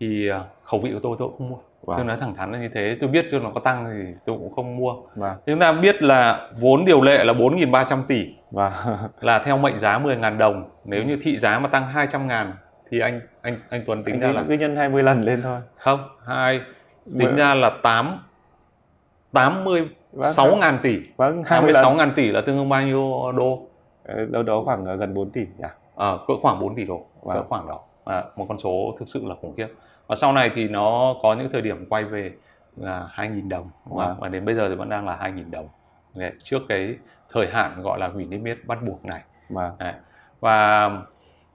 thì 0.00 0.28
à, 0.28 0.40
khẩu 0.64 0.80
vị 0.80 0.90
của 0.92 1.00
tôi 1.02 1.16
tôi 1.18 1.28
cũng 1.28 1.38
không 1.38 1.50
mua. 1.50 1.56
Tôi 1.86 1.96
vâng, 1.96 2.06
nói 2.06 2.16
thẳng 2.20 2.34
thắn 2.34 2.52
là 2.52 2.58
như 2.58 2.68
thế, 2.74 2.96
tôi 3.00 3.08
biết 3.08 3.26
cho 3.30 3.38
nó 3.38 3.50
có 3.54 3.60
tăng 3.60 3.84
thì 3.84 4.14
tôi 4.24 4.36
cũng 4.38 4.52
không 4.54 4.76
mua. 4.76 4.94
vâng, 5.14 5.36
Chúng 5.46 5.58
ta 5.60 5.72
biết 5.72 6.02
là 6.02 6.48
vốn 6.60 6.84
điều 6.84 7.02
lệ 7.02 7.24
là 7.24 7.32
4.300 7.32 8.02
tỷ 8.08 8.34
vâng, 8.50 8.72
là 9.20 9.38
theo 9.38 9.56
mệnh 9.58 9.78
giá 9.78 9.98
10.000 9.98 10.38
đồng. 10.38 10.64
Nếu 10.84 11.02
như 11.04 11.18
thị 11.22 11.36
giá 11.38 11.58
mà 11.58 11.68
tăng 11.68 11.88
200 11.88 12.28
ngàn 12.28 12.52
thì 12.90 13.00
anh 13.00 13.20
anh 13.42 13.58
anh 13.70 13.82
Tuấn 13.86 14.04
tính 14.04 14.14
Anh 14.14 14.20
ra 14.20 14.32
là 14.32 14.44
cứ 14.48 14.54
nhân 14.54 14.76
20 14.76 15.02
lần 15.02 15.22
lên 15.22 15.42
thôi. 15.42 15.60
không, 15.76 16.08
hai 16.26 16.60
tính 17.18 17.28
Vâng. 17.28 17.36
ra 17.36 17.54
là 17.54 17.70
8 17.82 18.18
86 19.32 20.56
ngàn 20.56 20.78
tỷ. 20.82 20.98
Vâng, 21.16 21.42
20 21.46 21.72
lần. 21.72 21.82
86 21.82 21.94
ngàn 21.94 22.10
tỷ 22.16 22.30
là 22.30 22.40
tương 22.40 22.56
đương 22.56 22.68
bao 22.68 22.82
nhiêu 22.82 23.32
đô? 23.36 23.66
Ờ, 24.04 24.24
Đâu 24.24 24.42
đó 24.42 24.62
khoảng 24.64 24.84
ờ, 24.84 24.96
gần 24.96 25.14
4 25.14 25.30
tỷ 25.30 25.40
nhỉ? 25.40 25.64
Ờ, 25.94 26.18
cỡ 26.28 26.34
khoảng 26.42 26.60
4 26.60 26.74
tỷ 26.74 26.84
đô, 26.84 26.96
cỡ 27.24 27.34
Vâng. 27.34 27.44
khoảng 27.48 27.68
đó. 27.68 27.80
À, 28.04 28.24
một 28.36 28.46
con 28.48 28.58
số 28.58 28.94
thực 28.98 29.08
sự 29.08 29.20
là 29.26 29.34
khủng 29.40 29.54
khiếp. 29.56 29.66
Và 30.06 30.14
sau 30.14 30.32
này 30.32 30.50
thì 30.54 30.68
nó 30.68 31.14
có 31.22 31.34
những 31.34 31.48
thời 31.52 31.62
điểm 31.62 31.86
quay 31.88 32.04
về 32.04 32.32
là 32.76 33.08
2.000 33.14 33.48
đồng? 33.48 33.70
Vâng. 33.84 34.16
Và 34.20 34.28
đến 34.28 34.44
bây 34.44 34.54
giờ 34.54 34.68
thì 34.68 34.74
vẫn 34.74 34.88
đang 34.88 35.06
là 35.06 35.18
2.000 35.22 35.50
đồng. 35.50 35.68
Đấy, 36.14 36.32
trước 36.42 36.62
cái 36.68 36.96
thời 37.32 37.46
hạn 37.52 37.82
gọi 37.82 37.98
là 37.98 38.08
hủy 38.08 38.24
niêm 38.24 38.44
yết 38.44 38.58
bắt 38.66 38.78
buộc 38.82 39.04
này. 39.04 39.22
Vâng, 39.48 39.72
Đấy. 39.78 39.92
Và 40.40 40.90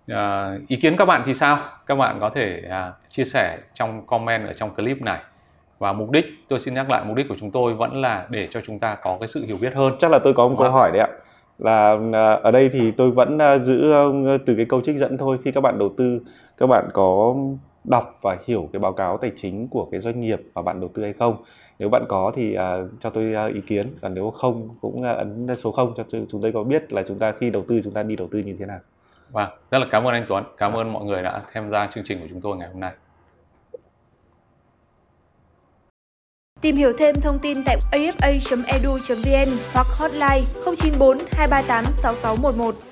à, 0.07 0.53
ý 0.67 0.77
kiến 0.77 0.97
các 0.97 1.05
bạn 1.05 1.23
thì 1.25 1.33
sao? 1.33 1.59
Các 1.85 1.95
bạn 1.95 2.17
có 2.19 2.29
thể 2.29 2.63
à, 2.69 2.93
chia 3.09 3.25
sẻ 3.25 3.57
trong 3.73 4.07
comment 4.07 4.47
ở 4.47 4.53
trong 4.53 4.75
clip 4.75 5.01
này. 5.01 5.19
Và 5.79 5.93
mục 5.93 6.11
đích, 6.11 6.25
tôi 6.47 6.59
xin 6.59 6.73
nhắc 6.73 6.89
lại 6.89 7.03
mục 7.05 7.17
đích 7.17 7.29
của 7.29 7.35
chúng 7.39 7.51
tôi 7.51 7.73
vẫn 7.73 8.01
là 8.01 8.27
để 8.29 8.47
cho 8.51 8.61
chúng 8.67 8.79
ta 8.79 8.95
có 8.95 9.17
cái 9.19 9.27
sự 9.27 9.45
hiểu 9.45 9.57
biết 9.57 9.73
hơn. 9.75 9.91
chắc 9.99 10.11
là 10.11 10.19
tôi 10.23 10.33
có 10.33 10.47
một 10.47 10.55
câu 10.59 10.71
hỏi 10.71 10.91
đấy 10.93 11.01
ạ. 11.01 11.09
Là 11.57 11.97
ờ, 12.13 12.35
ở 12.35 12.51
đây 12.51 12.69
thì 12.73 12.91
tôi 12.91 13.11
vẫn 13.11 13.37
giữ 13.61 13.93
từ 14.45 14.55
cái 14.55 14.65
câu 14.69 14.81
trích 14.81 14.97
dẫn 14.97 15.17
thôi 15.17 15.37
khi 15.43 15.51
các 15.51 15.61
bạn 15.61 15.79
đầu 15.79 15.93
tư 15.97 16.21
các 16.57 16.67
bạn 16.67 16.89
có 16.93 17.35
đọc 17.89 18.19
và 18.21 18.37
hiểu 18.47 18.69
cái 18.73 18.79
báo 18.79 18.93
cáo 18.93 19.17
tài 19.17 19.31
chính 19.35 19.67
của 19.67 19.87
cái 19.91 19.99
doanh 19.99 20.21
nghiệp 20.21 20.41
mà 20.55 20.61
bạn 20.61 20.79
đầu 20.79 20.89
tư 20.93 21.03
hay 21.03 21.13
không 21.13 21.43
nếu 21.79 21.89
bạn 21.89 22.05
có 22.09 22.31
thì 22.35 22.55
uh, 22.57 22.89
cho 22.99 23.09
tôi 23.09 23.33
uh, 23.47 23.53
ý 23.53 23.61
kiến 23.67 23.93
còn 24.01 24.13
nếu 24.13 24.31
không 24.31 24.69
cũng 24.81 25.01
uh, 25.01 25.17
ấn 25.17 25.47
số 25.55 25.71
0 25.71 25.93
cho 25.97 26.03
chúng 26.09 26.41
tôi 26.41 26.51
có 26.51 26.63
biết 26.63 26.93
là 26.93 27.03
chúng 27.03 27.19
ta 27.19 27.31
khi 27.39 27.49
đầu 27.49 27.63
tư 27.67 27.81
chúng 27.83 27.93
ta 27.93 28.03
đi 28.03 28.15
đầu 28.15 28.27
tư 28.31 28.39
như 28.39 28.55
thế 28.59 28.65
nào 28.65 28.79
Vâng, 29.31 29.49
rất 29.71 29.79
là 29.79 29.85
cảm 29.91 30.07
ơn 30.07 30.13
anh 30.13 30.25
Tuấn, 30.29 30.43
cảm 30.57 30.73
ơn 30.73 30.93
mọi 30.93 31.05
người 31.05 31.23
đã 31.23 31.41
tham 31.53 31.71
gia 31.71 31.89
chương 31.93 32.03
trình 32.07 32.19
của 32.19 32.27
chúng 32.29 32.41
tôi 32.41 32.57
ngày 32.57 32.67
hôm 32.67 32.79
nay. 32.79 32.91
Tìm 36.61 36.75
hiểu 36.75 36.93
thêm 36.97 37.15
thông 37.21 37.39
tin 37.39 37.57
tại 37.65 37.77
afa.edu.vn 37.91 39.57
hoặc 39.73 39.87
hotline 39.99 40.41
094 40.65 41.17
238 41.31 41.85
6611. 41.85 42.88